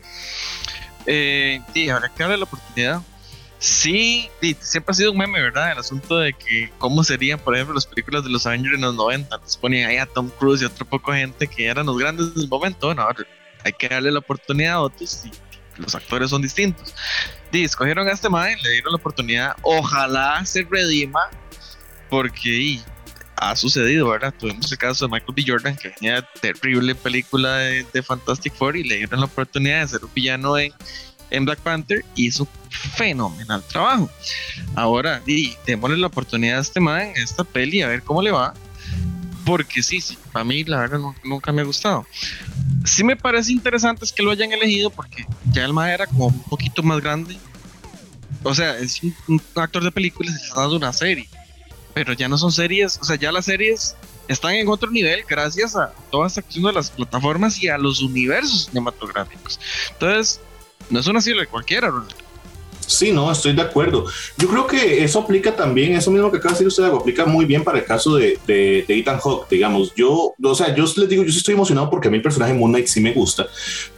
Eh, 1.05 1.61
sí, 1.73 1.89
ahora 1.89 2.11
que 2.15 2.23
hable 2.23 2.37
la 2.37 2.43
oportunidad, 2.43 3.01
Sí, 3.61 4.27
siempre 4.59 4.91
ha 4.91 4.95
sido 4.95 5.11
un 5.11 5.19
meme, 5.19 5.39
¿verdad? 5.39 5.73
El 5.73 5.77
asunto 5.77 6.17
de 6.17 6.33
que 6.33 6.71
cómo 6.79 7.03
serían, 7.03 7.37
por 7.37 7.53
ejemplo, 7.53 7.75
las 7.75 7.85
películas 7.85 8.23
de 8.23 8.31
los 8.31 8.47
años 8.47 8.73
en 8.73 8.81
los 8.81 8.95
90. 8.95 9.37
Nos 9.37 9.55
ponían 9.55 9.87
ahí 9.87 9.97
a 9.97 10.07
Tom 10.07 10.31
Cruise 10.39 10.63
y 10.63 10.65
otro 10.65 10.83
poco 10.83 11.13
gente 11.13 11.45
que 11.45 11.67
eran 11.67 11.85
los 11.85 11.95
grandes 11.95 12.33
del 12.33 12.47
momento. 12.47 12.87
Bueno, 12.87 13.07
hay 13.63 13.73
que 13.73 13.87
darle 13.87 14.11
la 14.11 14.17
oportunidad 14.17 14.73
a 14.73 14.81
otros 14.81 15.25
y 15.25 15.31
los 15.79 15.93
actores 15.93 16.31
son 16.31 16.41
distintos. 16.41 16.95
Y 17.51 17.63
escogieron 17.63 18.07
a 18.07 18.13
este 18.13 18.29
man, 18.29 18.51
le 18.63 18.71
dieron 18.71 18.93
la 18.93 18.97
oportunidad. 18.97 19.55
Ojalá 19.61 20.43
se 20.43 20.63
redima, 20.67 21.29
porque 22.09 22.79
ha 23.35 23.55
sucedido, 23.55 24.09
¿verdad? 24.09 24.33
Tuvimos 24.39 24.71
el 24.71 24.77
caso 24.79 25.05
de 25.05 25.11
Michael 25.11 25.35
B. 25.35 25.43
Jordan, 25.47 25.75
que 25.75 25.91
tenía 25.91 26.27
terrible 26.41 26.95
película 26.95 27.57
de, 27.57 27.85
de 27.93 28.01
Fantastic 28.01 28.55
Four 28.55 28.75
y 28.77 28.85
le 28.85 28.97
dieron 28.97 29.19
la 29.19 29.27
oportunidad 29.27 29.81
de 29.81 29.87
ser 29.87 30.03
un 30.03 30.11
villano 30.15 30.57
en 30.57 30.73
en 31.31 31.45
Black 31.45 31.59
Panther 31.59 32.05
hizo 32.15 32.47
fenomenal 32.69 33.63
trabajo. 33.63 34.09
Ahora, 34.75 35.21
y 35.25 35.55
démosle 35.65 35.97
la 35.97 36.07
oportunidad 36.07 36.59
a 36.59 36.61
este 36.61 36.79
man 36.79 37.01
en 37.01 37.23
esta 37.23 37.43
peli 37.43 37.81
a 37.81 37.87
ver 37.87 38.03
cómo 38.03 38.21
le 38.21 38.31
va. 38.31 38.53
Porque 39.45 39.81
sí, 39.81 40.01
sí, 40.01 40.17
a 40.33 40.43
mí 40.43 40.63
la 40.63 40.81
verdad 40.81 40.99
nunca 41.23 41.51
me 41.51 41.61
ha 41.61 41.65
gustado. 41.65 42.05
Sí 42.85 43.03
me 43.03 43.15
parece 43.15 43.51
interesante 43.51 44.05
es 44.05 44.11
que 44.11 44.21
lo 44.21 44.31
hayan 44.31 44.51
elegido 44.51 44.89
porque 44.89 45.25
ya 45.51 45.65
el 45.65 45.73
man 45.73 45.89
era 45.89 46.05
como 46.05 46.27
un 46.27 46.43
poquito 46.43 46.83
más 46.83 47.01
grande. 47.01 47.37
O 48.43 48.53
sea, 48.53 48.77
es 48.77 49.01
un, 49.27 49.41
actor 49.55 49.83
de 49.83 49.91
películas 49.91 50.33
y 50.39 50.45
está 50.45 50.61
dando 50.61 50.77
una 50.77 50.93
serie. 50.93 51.27
Pero 51.93 52.13
ya 52.13 52.27
no 52.27 52.37
son 52.37 52.51
series, 52.51 52.99
o 53.01 53.03
sea, 53.03 53.15
ya 53.17 53.31
las 53.31 53.45
series 53.45 53.95
están 54.27 54.53
en 54.53 54.69
otro 54.69 54.89
nivel 54.89 55.23
gracias 55.27 55.75
a 55.75 55.91
toda 56.09 56.27
esta 56.27 56.39
acción 56.39 56.63
de 56.63 56.73
las 56.73 56.89
plataformas 56.89 57.61
y 57.61 57.67
a 57.67 57.77
los 57.77 58.01
universos 58.01 58.65
cinematográficos. 58.65 59.59
Entonces, 59.91 60.39
no 60.91 60.99
es 60.99 61.07
una 61.07 61.19
de 61.19 61.47
cualquiera, 61.47 61.91
Sí, 62.91 63.13
no, 63.13 63.31
estoy 63.31 63.53
de 63.53 63.61
acuerdo. 63.61 64.05
Yo 64.37 64.49
creo 64.49 64.67
que 64.67 65.01
eso 65.01 65.19
aplica 65.19 65.55
también, 65.55 65.93
eso 65.93 66.11
mismo 66.11 66.29
que 66.29 66.37
acaba 66.37 66.51
de 66.51 66.55
decir 66.55 66.67
usted, 66.67 66.83
aplica 66.83 67.25
muy 67.25 67.45
bien 67.45 67.63
para 67.63 67.79
el 67.79 67.85
caso 67.85 68.15
de, 68.15 68.37
Ethan 68.47 69.17
Hawke, 69.17 69.47
digamos. 69.49 69.93
Yo, 69.95 70.33
o 70.43 70.55
sea, 70.55 70.75
yo 70.75 70.83
les 70.83 71.07
digo, 71.07 71.23
yo 71.23 71.31
sí 71.31 71.37
estoy 71.37 71.53
emocionado 71.53 71.89
porque 71.89 72.09
a 72.09 72.11
mí 72.11 72.17
el 72.17 72.23
personaje 72.23 72.53
Moon 72.53 72.71
Knight 72.71 72.87
sí 72.87 72.99
me 72.99 73.13
gusta, 73.13 73.47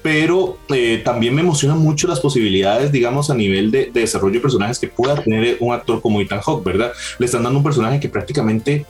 pero 0.03 0.59
eh, 0.69 1.01
también 1.03 1.33
me 1.33 1.41
emociona 1.41 1.73
mucho 1.73 2.07
las 2.07 2.19
posibilidades, 2.19 2.91
digamos, 2.91 3.31
a 3.31 3.33
nivel 3.33 3.71
de, 3.71 3.89
de, 3.91 4.01
desarrollo 4.01 4.35
de 4.35 4.41
personajes 4.41 4.77
que 4.77 4.89
pueda 4.89 5.15
tener 5.15 5.57
un 5.59 5.73
actor 5.73 5.99
como 5.99 6.21
Ethan 6.21 6.41
Hawke, 6.41 6.63
¿verdad? 6.63 6.93
Le 7.17 7.25
están 7.25 7.41
dando 7.41 7.57
un 7.57 7.63
personaje 7.63 7.99
que 7.99 8.09
prácticamente 8.09 8.85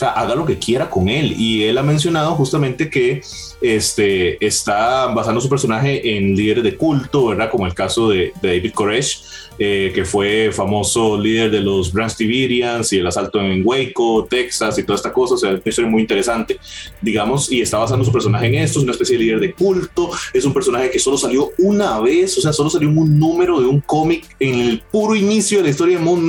sea, 0.00 0.10
haga 0.10 0.34
lo 0.34 0.44
que 0.44 0.58
quiera 0.58 0.90
con 0.90 1.08
él. 1.08 1.34
Y 1.38 1.64
él 1.64 1.78
ha 1.78 1.82
mencionado 1.82 2.34
justamente 2.34 2.90
que 2.90 3.22
este, 3.60 4.44
está 4.44 5.06
basando 5.08 5.40
su 5.40 5.48
personaje 5.48 6.16
en 6.16 6.34
líderes 6.34 6.64
de 6.64 6.76
culto, 6.76 7.26
¿verdad? 7.26 7.50
Como 7.50 7.66
el 7.66 7.74
caso 7.74 8.08
de, 8.08 8.32
David 8.42 8.72
Koresh, 8.72 9.22
eh, 9.58 9.92
que 9.94 10.04
fue 10.04 10.50
famoso 10.52 11.18
líder 11.18 11.50
de 11.50 11.60
los 11.60 11.92
Brands 11.92 12.16
Tiberians 12.16 12.92
y 12.92 12.98
el 12.98 13.06
asalto 13.06 13.40
en 13.40 13.62
Waco, 13.64 14.26
Texas 14.28 14.78
y 14.78 14.84
toda 14.84 14.96
esta 14.96 15.12
cosa. 15.12 15.34
O 15.34 15.36
sea, 15.36 15.50
es 15.50 15.60
una 15.60 15.68
historia 15.68 15.90
muy 15.90 16.02
interesante, 16.02 16.58
digamos, 17.00 17.52
y 17.52 17.60
está 17.60 17.78
basando 17.78 18.04
su 18.04 18.12
personaje 18.12 18.46
en 18.46 18.54
esto. 18.54 18.78
Es 18.78 18.84
una 18.84 18.92
especie 18.92 19.18
de 19.18 19.24
líder 19.24 19.40
de 19.40 19.52
culto. 19.52 20.10
Es 20.32 20.44
un 20.44 20.54
personaje 20.54 20.90
que 20.90 20.98
solo 20.98 21.18
salió 21.18 21.50
una 21.58 22.00
vez, 22.00 22.36
o 22.38 22.40
sea, 22.40 22.52
solo 22.52 22.70
salió 22.70 22.88
un 22.88 23.18
número 23.18 23.60
de 23.60 23.66
un 23.66 23.80
cómic 23.80 24.34
en 24.40 24.58
el 24.60 24.80
puro 24.90 25.14
inicio 25.14 25.58
de 25.58 25.64
la 25.64 25.70
historia 25.70 25.98
de 25.98 26.04
Moon. 26.04 26.20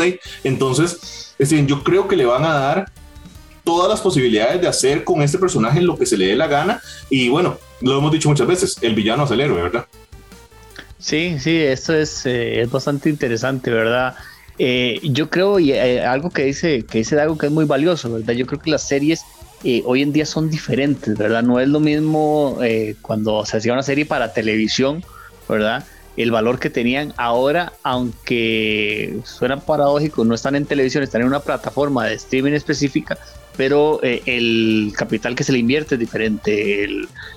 Entonces, 0.44 1.34
es 1.38 1.50
decir, 1.50 1.66
yo 1.66 1.84
creo 1.84 2.08
que 2.08 2.16
le 2.16 2.26
van 2.26 2.44
a 2.44 2.54
dar 2.54 2.92
todas 3.64 3.90
las 3.90 4.02
posibilidades 4.02 4.62
de 4.62 4.68
hacer 4.68 5.04
con 5.04 5.22
este 5.22 5.38
personaje 5.38 5.82
lo 5.82 5.98
que 5.98 6.06
se 6.06 6.18
le 6.18 6.28
dé 6.28 6.36
la 6.36 6.48
gana. 6.48 6.82
Y 7.10 7.30
bueno, 7.30 7.58
lo 7.82 7.98
hemos 7.98 8.12
dicho 8.12 8.30
muchas 8.30 8.48
veces, 8.48 8.78
el 8.82 8.96
villano 8.96 9.26
es 9.26 9.32
el 9.32 9.42
héroe, 9.42 9.62
¿verdad? 9.62 9.86
Sí, 11.00 11.38
sí, 11.40 11.58
esto 11.58 11.96
es, 11.96 12.26
eh, 12.26 12.62
es 12.62 12.70
bastante 12.70 13.10
interesante, 13.10 13.72
¿verdad? 13.72 14.16
Eh, 14.60 15.00
yo 15.04 15.30
creo, 15.30 15.60
y 15.60 15.72
eh, 15.72 16.06
algo 16.06 16.30
que 16.30 16.44
dice, 16.44 16.84
que 16.84 17.00
dice 17.00 17.20
algo 17.20 17.38
que 17.38 17.48
es 17.48 17.52
muy 17.52 17.66
valioso, 17.66 18.12
¿verdad? 18.12 18.34
Yo 18.34 18.46
creo 18.46 18.60
que 18.60 18.70
las 18.70 18.88
series 18.88 19.22
hoy 19.86 20.02
en 20.02 20.12
día 20.12 20.26
son 20.26 20.50
diferentes, 20.50 21.16
¿verdad? 21.16 21.44
No 21.44 21.60
es 21.60 21.68
lo 21.68 21.80
mismo 21.80 22.58
cuando 23.04 23.46
se 23.46 23.58
hacía 23.58 23.74
una 23.74 23.84
serie 23.84 24.08
para 24.08 24.34
televisión, 24.34 25.04
¿verdad? 25.48 25.86
El 26.18 26.32
valor 26.32 26.60
que 26.60 26.70
tenían. 26.70 27.14
Ahora, 27.18 27.74
aunque 27.84 29.20
suena 29.24 29.60
paradójico, 29.60 30.24
no 30.26 30.36
están 30.36 30.56
en 30.56 30.66
televisión, 30.66 31.04
están 31.04 31.22
en 31.22 31.28
una 31.28 31.40
plataforma 31.40 32.06
de 32.06 32.16
streaming 32.16 32.54
específica, 32.54 33.18
pero 33.58 34.00
eh, 34.04 34.22
el 34.26 34.94
capital 34.96 35.36
que 35.36 35.44
se 35.44 35.52
le 35.52 35.60
invierte 35.60 35.96
es 35.96 36.00
diferente, 36.00 36.88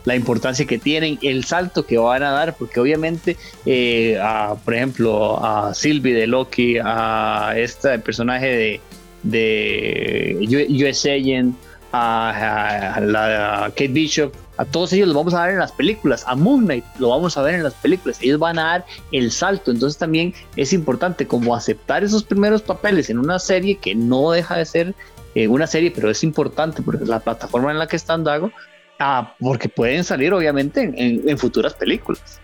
la 0.05 0.17
importancia 0.17 0.67
que 0.67 0.79
tienen, 0.79 1.19
el 1.23 1.45
salto 1.45 1.87
que 1.87 1.99
van 1.99 2.23
a 2.23 2.31
dar, 2.31 2.57
porque 2.57 2.81
obviamente, 2.81 3.37
eh, 3.67 4.19
por 4.65 4.75
ejemplo, 4.75 5.45
a 5.45 5.75
Sylvie 5.75 6.15
de 6.15 6.27
Loki, 6.27 6.79
a 6.83 7.55
este 7.57 7.99
personaje 7.99 8.47
de, 8.47 8.81
de 9.23 10.89
US 10.89 11.05
Agent, 11.07 11.57
a, 11.95 13.01
la, 13.01 13.71
Kate 13.71 13.89
Bishop, 13.89 14.35
a 14.57 14.64
todos 14.64 14.93
ellos 14.93 15.09
los 15.09 15.17
vamos 15.17 15.35
a 15.35 15.45
ver 15.45 15.55
en 15.55 15.59
las 15.59 15.73
películas, 15.73 16.25
a 16.27 16.37
Moon 16.37 16.64
Knight 16.64 16.85
lo 16.99 17.09
vamos 17.09 17.37
a 17.37 17.43
ver 17.43 17.55
en 17.55 17.62
las 17.62 17.75
películas, 17.75 18.19
ellos 18.23 18.38
van 18.38 18.59
a 18.59 18.64
dar 18.64 18.87
el 19.12 19.31
salto, 19.31 19.71
entonces 19.71 19.99
también 19.99 20.35
es 20.57 20.73
importante 20.73 21.27
como 21.27 21.55
aceptar 21.55 22.05
esos 22.05 22.23
primeros 22.25 22.62
papeles 22.62 23.11
en 23.11 23.19
una 23.19 23.38
serie 23.38 23.77
que 23.77 23.95
no 23.95 24.31
deja 24.31 24.57
de 24.57 24.64
ser 24.64 24.95
eh, 25.35 25.49
una 25.49 25.67
serie, 25.67 25.90
pero 25.90 26.11
es 26.11 26.23
importante 26.23 26.83
porque 26.83 27.05
la 27.05 27.21
plataforma 27.21 27.73
en 27.73 27.79
la 27.79 27.88
que 27.88 27.97
están 27.97 28.23
Dago, 28.23 28.53
ah, 29.01 29.35
porque 29.40 29.69
pueden 29.69 30.05
salir 30.05 30.33
obviamente 30.33 30.93
en, 30.97 31.38
futuras 31.38 31.75
películas. 31.75 32.40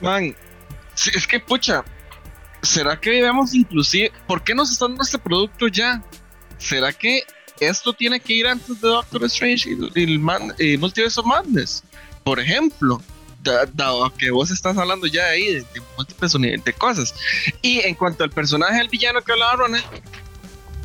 Man, 0.00 0.36
es 0.94 1.26
que 1.26 1.40
pucha, 1.40 1.84
¿será 2.62 3.00
que 3.00 3.10
debemos 3.10 3.54
inclusive, 3.54 4.12
¿por 4.28 4.44
qué 4.44 4.54
nos 4.54 4.70
están 4.70 4.90
dando 4.90 5.02
este 5.02 5.18
producto 5.18 5.66
ya? 5.66 6.00
¿Será 6.58 6.92
que 6.92 7.24
esto 7.60 7.92
tiene 7.92 8.20
que 8.20 8.32
ir 8.34 8.46
antes 8.46 8.80
de 8.80 8.88
Doctor 8.88 9.24
Strange 9.24 9.70
y, 9.70 10.02
el 10.02 10.18
Man, 10.18 10.54
Multiverse 10.78 11.20
of 11.20 11.26
Madness? 11.26 11.82
Por 12.24 12.40
ejemplo, 12.40 13.00
dado 13.42 14.12
que 14.14 14.30
vos 14.30 14.50
estás 14.50 14.76
hablando 14.76 15.06
ya 15.06 15.26
ahí 15.26 15.46
de, 15.46 15.60
de 15.60 15.82
múltiples 15.96 16.32
de 16.32 16.72
cosas. 16.72 17.14
Y 17.62 17.80
en 17.80 17.94
cuanto 17.94 18.24
al 18.24 18.30
personaje 18.30 18.78
del 18.78 18.88
villano 18.88 19.22
que 19.22 19.32
hablaba 19.32 19.56
Ronald, 19.56 19.84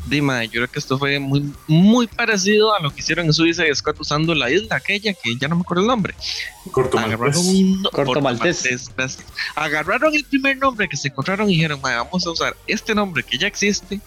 Dima, 0.06 0.44
yo 0.44 0.52
creo 0.52 0.68
que 0.68 0.78
esto 0.78 0.98
fue 0.98 1.18
muy, 1.18 1.50
muy 1.66 2.06
parecido 2.06 2.74
a 2.74 2.80
lo 2.80 2.90
que 2.90 3.00
hicieron 3.00 3.24
en 3.24 3.32
Suicide 3.32 3.74
Squad 3.74 3.96
usando 3.98 4.34
la 4.34 4.50
isla 4.50 4.76
aquella, 4.76 5.14
que 5.14 5.36
ya 5.40 5.48
no 5.48 5.56
me 5.56 5.62
acuerdo 5.62 5.82
el 5.82 5.88
nombre. 5.88 6.14
Corto 6.70 6.98
Maltés. 6.98 7.38
Corto, 7.90 8.20
Maltés. 8.20 8.90
Agarraron 9.54 10.14
el 10.14 10.24
primer 10.24 10.58
nombre 10.58 10.88
que 10.88 10.96
se 10.96 11.08
encontraron 11.08 11.48
y 11.48 11.54
dijeron, 11.54 11.80
vamos 11.80 12.26
a 12.26 12.30
usar 12.30 12.54
este 12.66 12.94
nombre 12.94 13.22
que 13.22 13.38
ya 13.38 13.46
existe 13.46 14.00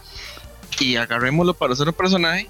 y 0.79 0.95
agarrémoslo 0.95 1.53
para 1.53 1.73
hacer 1.73 1.87
un 1.87 1.93
personaje 1.93 2.47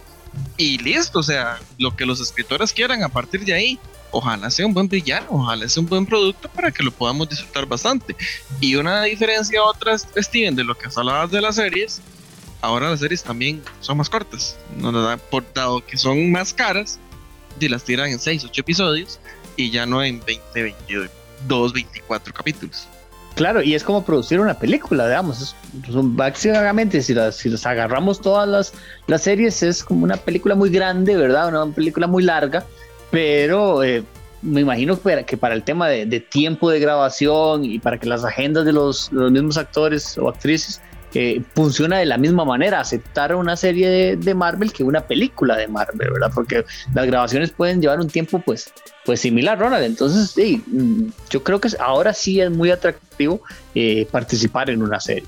y 0.58 0.78
listo, 0.78 1.20
o 1.20 1.24
sea, 1.24 1.60
lo 1.78 1.96
que 1.96 2.06
los 2.06 2.20
escritores 2.20 2.74
quieran 2.74 3.04
a 3.04 3.10
partir 3.10 3.44
de 3.46 3.54
ahí. 3.54 3.80
Ojalá 4.12 4.50
sea 4.50 4.66
un 4.66 4.74
buen 4.74 4.88
villano, 4.88 5.28
ojalá 5.30 5.68
sea 5.68 5.82
un 5.82 5.90
buen 5.90 6.06
producto 6.06 6.48
para 6.50 6.72
que 6.72 6.84
lo 6.84 6.92
podamos 6.92 7.28
disfrutar 7.28 7.66
bastante. 7.66 8.16
Y 8.62 8.76
una 8.76 9.04
diferencia 9.04 9.62
otra, 9.64 9.98
Steven, 9.98 10.56
de 10.56 10.64
lo 10.64 10.78
que 10.78 10.88
has 10.88 10.98
hablado 10.98 11.28
de 11.28 11.42
las 11.42 11.56
series, 11.56 12.02
ahora 12.62 12.90
las 12.90 13.02
series 13.02 13.22
también 13.22 13.62
son 13.82 13.98
más 13.98 14.10
cortas. 14.10 14.58
No 14.78 15.18
por 15.30 15.44
dado 15.54 15.86
que 15.86 15.98
son 15.98 16.32
más 16.32 16.54
caras, 16.54 17.00
y 17.60 17.70
las 17.70 17.84
tiran 17.84 18.10
en 18.10 18.20
6, 18.20 18.46
8 18.46 18.62
episodios 18.62 19.20
y 19.56 19.72
ya 19.72 19.86
no 19.86 20.04
en 20.04 20.24
20, 20.24 20.64
22, 20.64 21.74
24 21.74 22.34
capítulos. 22.34 22.88
Claro, 23.38 23.62
y 23.62 23.76
es 23.76 23.84
como 23.84 24.04
producir 24.04 24.40
una 24.40 24.56
película, 24.56 25.08
digamos. 25.08 25.56
básicamente, 25.92 27.04
si 27.04 27.14
las, 27.14 27.36
si 27.36 27.54
agarramos 27.64 28.20
todas 28.20 28.50
las, 28.50 28.74
las 29.06 29.22
series, 29.22 29.62
es 29.62 29.84
como 29.84 30.04
una 30.04 30.18
película 30.18 30.56
muy 30.56 30.72
grande, 30.72 31.16
¿verdad? 31.16 31.48
Una 31.50 31.72
película 31.72 32.08
muy 32.08 32.24
larga, 32.24 32.66
pero 33.12 33.84
eh, 33.84 34.04
me 34.42 34.62
imagino 34.62 35.00
que 35.00 35.38
para 35.38 35.54
el 35.54 35.62
tema 35.62 35.88
de, 35.88 36.20
tiempo 36.20 36.72
de 36.72 36.80
grabación 36.80 37.64
y 37.64 37.78
para 37.78 38.00
que 38.00 38.08
las 38.08 38.26
agendas 38.26 38.66
de 38.66 38.74
los, 38.74 39.12
los 39.12 39.32
mismos 39.32 39.58
actores 39.58 40.18
o 40.18 40.30
actrices 40.30 40.82
eh, 41.20 41.42
funciona 41.56 41.98
de 41.98 42.06
la 42.06 42.20
misma 42.20 42.46
manera, 42.46 42.80
aceptar 42.80 43.34
una 43.34 43.58
serie 43.58 44.16
de, 44.16 44.36
Marvel 44.36 44.72
que 44.72 44.84
una 44.84 45.02
película 45.02 45.58
de 45.58 45.68
Marvel, 45.68 46.12
¿verdad? 46.12 46.32
Porque 46.32 46.64
las 46.94 47.08
grabaciones 47.08 47.50
pueden 47.50 47.82
llevar 47.82 48.00
un 48.00 48.08
tiempo, 48.08 48.40
pues, 48.46 48.72
pues 49.04 49.20
similar, 49.22 49.58
Ronald. 49.58 49.84
Entonces, 49.84 50.30
sí, 50.30 50.62
mm, 50.68 51.06
yo 51.32 51.44
creo 51.44 51.60
que 51.60 51.70
ahora 51.80 52.14
sí 52.14 52.40
es 52.40 52.52
muy 52.52 52.70
atractivo 52.70 53.42
eh, 53.74 54.08
participar 54.12 54.70
en 54.70 54.84
una 54.84 55.00
serie. 55.00 55.24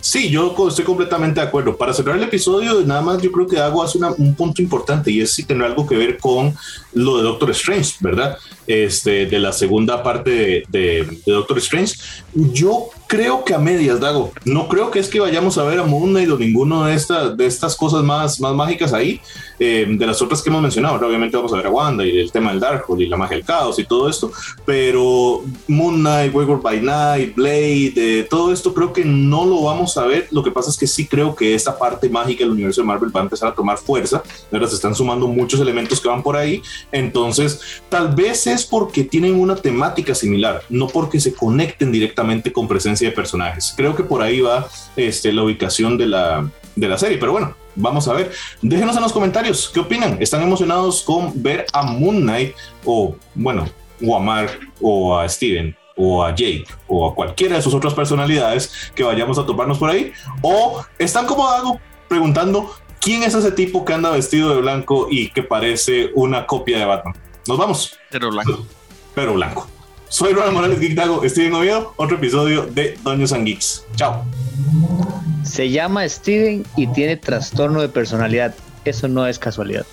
Sí, 0.00 0.30
yo 0.30 0.54
estoy 0.68 0.84
completamente 0.84 1.40
de 1.40 1.46
acuerdo. 1.48 1.76
Para 1.76 1.92
cerrar 1.92 2.16
el 2.16 2.22
episodio, 2.22 2.82
nada 2.82 3.02
más 3.02 3.20
yo 3.20 3.32
creo 3.32 3.48
que 3.48 3.56
Dago 3.56 3.82
hace 3.82 3.98
un 3.98 4.36
punto 4.36 4.62
importante 4.62 5.10
y 5.10 5.20
es 5.20 5.32
si 5.32 5.42
tiene 5.42 5.64
algo 5.64 5.84
que 5.84 5.96
ver 5.96 6.18
con 6.18 6.54
lo 6.92 7.16
de 7.16 7.24
Doctor 7.24 7.50
Strange, 7.50 7.94
¿verdad? 7.98 8.38
Este, 8.66 9.26
de 9.26 9.38
la 9.38 9.52
segunda 9.52 10.02
parte 10.02 10.30
de, 10.30 10.62
de, 10.68 11.20
de 11.26 11.32
Doctor 11.32 11.58
Strange. 11.58 11.94
Yo 12.34 12.88
creo 13.06 13.44
que 13.44 13.54
a 13.54 13.58
medias, 13.58 14.00
Dago. 14.00 14.32
No 14.44 14.68
creo 14.68 14.90
que 14.90 14.98
es 14.98 15.08
que 15.08 15.20
vayamos 15.20 15.58
a 15.58 15.64
ver 15.64 15.78
a 15.78 15.84
Moon 15.84 16.10
Knight 16.10 16.30
o 16.30 16.38
ninguno 16.38 16.84
de, 16.84 16.94
estas 16.94 17.36
de 17.36 17.46
estas 17.46 17.76
cosas 17.76 18.02
más, 18.02 18.40
más 18.40 18.54
mágicas 18.54 18.92
ahí. 18.92 19.20
Eh, 19.58 19.86
de 19.88 20.06
las 20.06 20.20
otras 20.20 20.42
que 20.42 20.50
hemos 20.50 20.62
mencionado, 20.62 20.94
obviamente 21.06 21.36
vamos 21.36 21.52
a 21.52 21.56
ver 21.56 21.66
a 21.66 21.70
Wanda 21.70 22.04
y 22.04 22.18
el 22.18 22.32
tema 22.32 22.50
del 22.50 22.58
Darkhold 22.58 23.02
y 23.02 23.06
la 23.06 23.16
magia 23.16 23.36
del 23.36 23.46
caos 23.46 23.78
y 23.78 23.84
todo 23.84 24.08
esto. 24.08 24.32
Pero 24.64 25.42
Moon 25.68 26.00
Knight, 26.00 26.34
Werewolf 26.34 26.62
by 26.62 26.80
Night, 26.80 27.34
Blade, 27.36 27.92
eh, 27.96 28.26
todo 28.28 28.52
esto 28.52 28.74
creo 28.74 28.92
que 28.92 29.04
no 29.04 29.44
lo 29.44 29.62
vamos 29.62 29.96
a 29.96 30.06
ver. 30.06 30.26
Lo 30.30 30.42
que 30.42 30.50
pasa 30.50 30.70
es 30.70 30.76
que 30.76 30.86
sí 30.86 31.06
creo 31.06 31.34
que 31.34 31.54
esta 31.54 31.78
parte 31.78 32.08
mágica 32.08 32.44
del 32.44 32.52
universo 32.52 32.80
de 32.80 32.86
Marvel 32.86 33.14
va 33.14 33.20
a 33.20 33.24
empezar 33.24 33.50
a 33.50 33.54
tomar 33.54 33.78
fuerza. 33.78 34.22
Ahora 34.50 34.66
se 34.66 34.74
están 34.74 34.94
sumando 34.94 35.26
muchos 35.28 35.60
elementos 35.60 36.00
que 36.00 36.08
van 36.08 36.22
por 36.22 36.36
ahí. 36.36 36.62
Entonces, 36.90 37.82
tal 37.88 38.14
vez 38.14 38.46
es 38.54 38.64
porque 38.64 39.04
tienen 39.04 39.38
una 39.38 39.56
temática 39.56 40.14
similar, 40.14 40.62
no 40.68 40.86
porque 40.86 41.20
se 41.20 41.34
conecten 41.34 41.92
directamente 41.92 42.52
con 42.52 42.68
presencia 42.68 43.08
de 43.08 43.14
personajes. 43.14 43.74
Creo 43.76 43.94
que 43.94 44.04
por 44.04 44.22
ahí 44.22 44.40
va 44.40 44.66
este, 44.96 45.32
la 45.32 45.42
ubicación 45.42 45.98
de 45.98 46.06
la, 46.06 46.50
de 46.74 46.88
la 46.88 46.98
serie, 46.98 47.18
pero 47.18 47.32
bueno, 47.32 47.54
vamos 47.74 48.08
a 48.08 48.12
ver. 48.14 48.32
Déjenos 48.62 48.96
en 48.96 49.02
los 49.02 49.12
comentarios 49.12 49.70
qué 49.72 49.80
opinan. 49.80 50.16
¿Están 50.20 50.42
emocionados 50.42 51.02
con 51.02 51.42
ver 51.42 51.66
a 51.72 51.82
Moon 51.82 52.22
Knight 52.22 52.54
o, 52.84 53.16
bueno, 53.34 53.68
o 54.04 54.16
a 54.16 54.20
Mark 54.20 54.58
o 54.80 55.18
a 55.18 55.28
Steven? 55.28 55.76
o 55.96 56.24
a 56.24 56.34
Jake 56.34 56.66
o 56.88 57.08
a 57.08 57.14
cualquiera 57.14 57.54
de 57.54 57.62
sus 57.62 57.72
otras 57.72 57.94
personalidades 57.94 58.90
que 58.96 59.04
vayamos 59.04 59.38
a 59.38 59.46
toparnos 59.46 59.78
por 59.78 59.90
ahí 59.90 60.12
o 60.42 60.84
están 60.98 61.24
como 61.24 61.80
preguntando 62.08 62.74
quién 63.00 63.22
es 63.22 63.34
ese 63.34 63.52
tipo 63.52 63.84
que 63.84 63.92
anda 63.92 64.10
vestido 64.10 64.54
de 64.54 64.60
blanco 64.62 65.08
y 65.10 65.28
que 65.28 65.42
parece 65.42 66.10
una 66.14 66.46
copia 66.46 66.78
de 66.78 66.86
Batman. 66.86 67.14
Nos 67.46 67.58
vamos. 67.58 67.98
Pero 68.10 68.30
blanco. 68.30 68.66
Pero 69.14 69.34
blanco. 69.34 69.68
Soy 70.08 70.32
Ronald 70.32 70.54
Morales 70.54 70.80
Geek 70.80 70.94
Dago, 70.94 71.24
estoy 71.24 71.46
en 71.46 71.54
Oviedo, 71.54 71.92
otro 71.96 72.16
episodio 72.16 72.66
de 72.66 72.96
Doños 73.02 73.32
and 73.32 73.44
Geeks. 73.46 73.84
Chao. 73.96 74.24
Se 75.44 75.70
llama 75.70 76.08
Steven 76.08 76.64
y 76.76 76.86
tiene 76.88 77.16
trastorno 77.16 77.80
de 77.80 77.88
personalidad. 77.88 78.54
Eso 78.84 79.08
no 79.08 79.26
es 79.26 79.38
casualidad. 79.38 79.84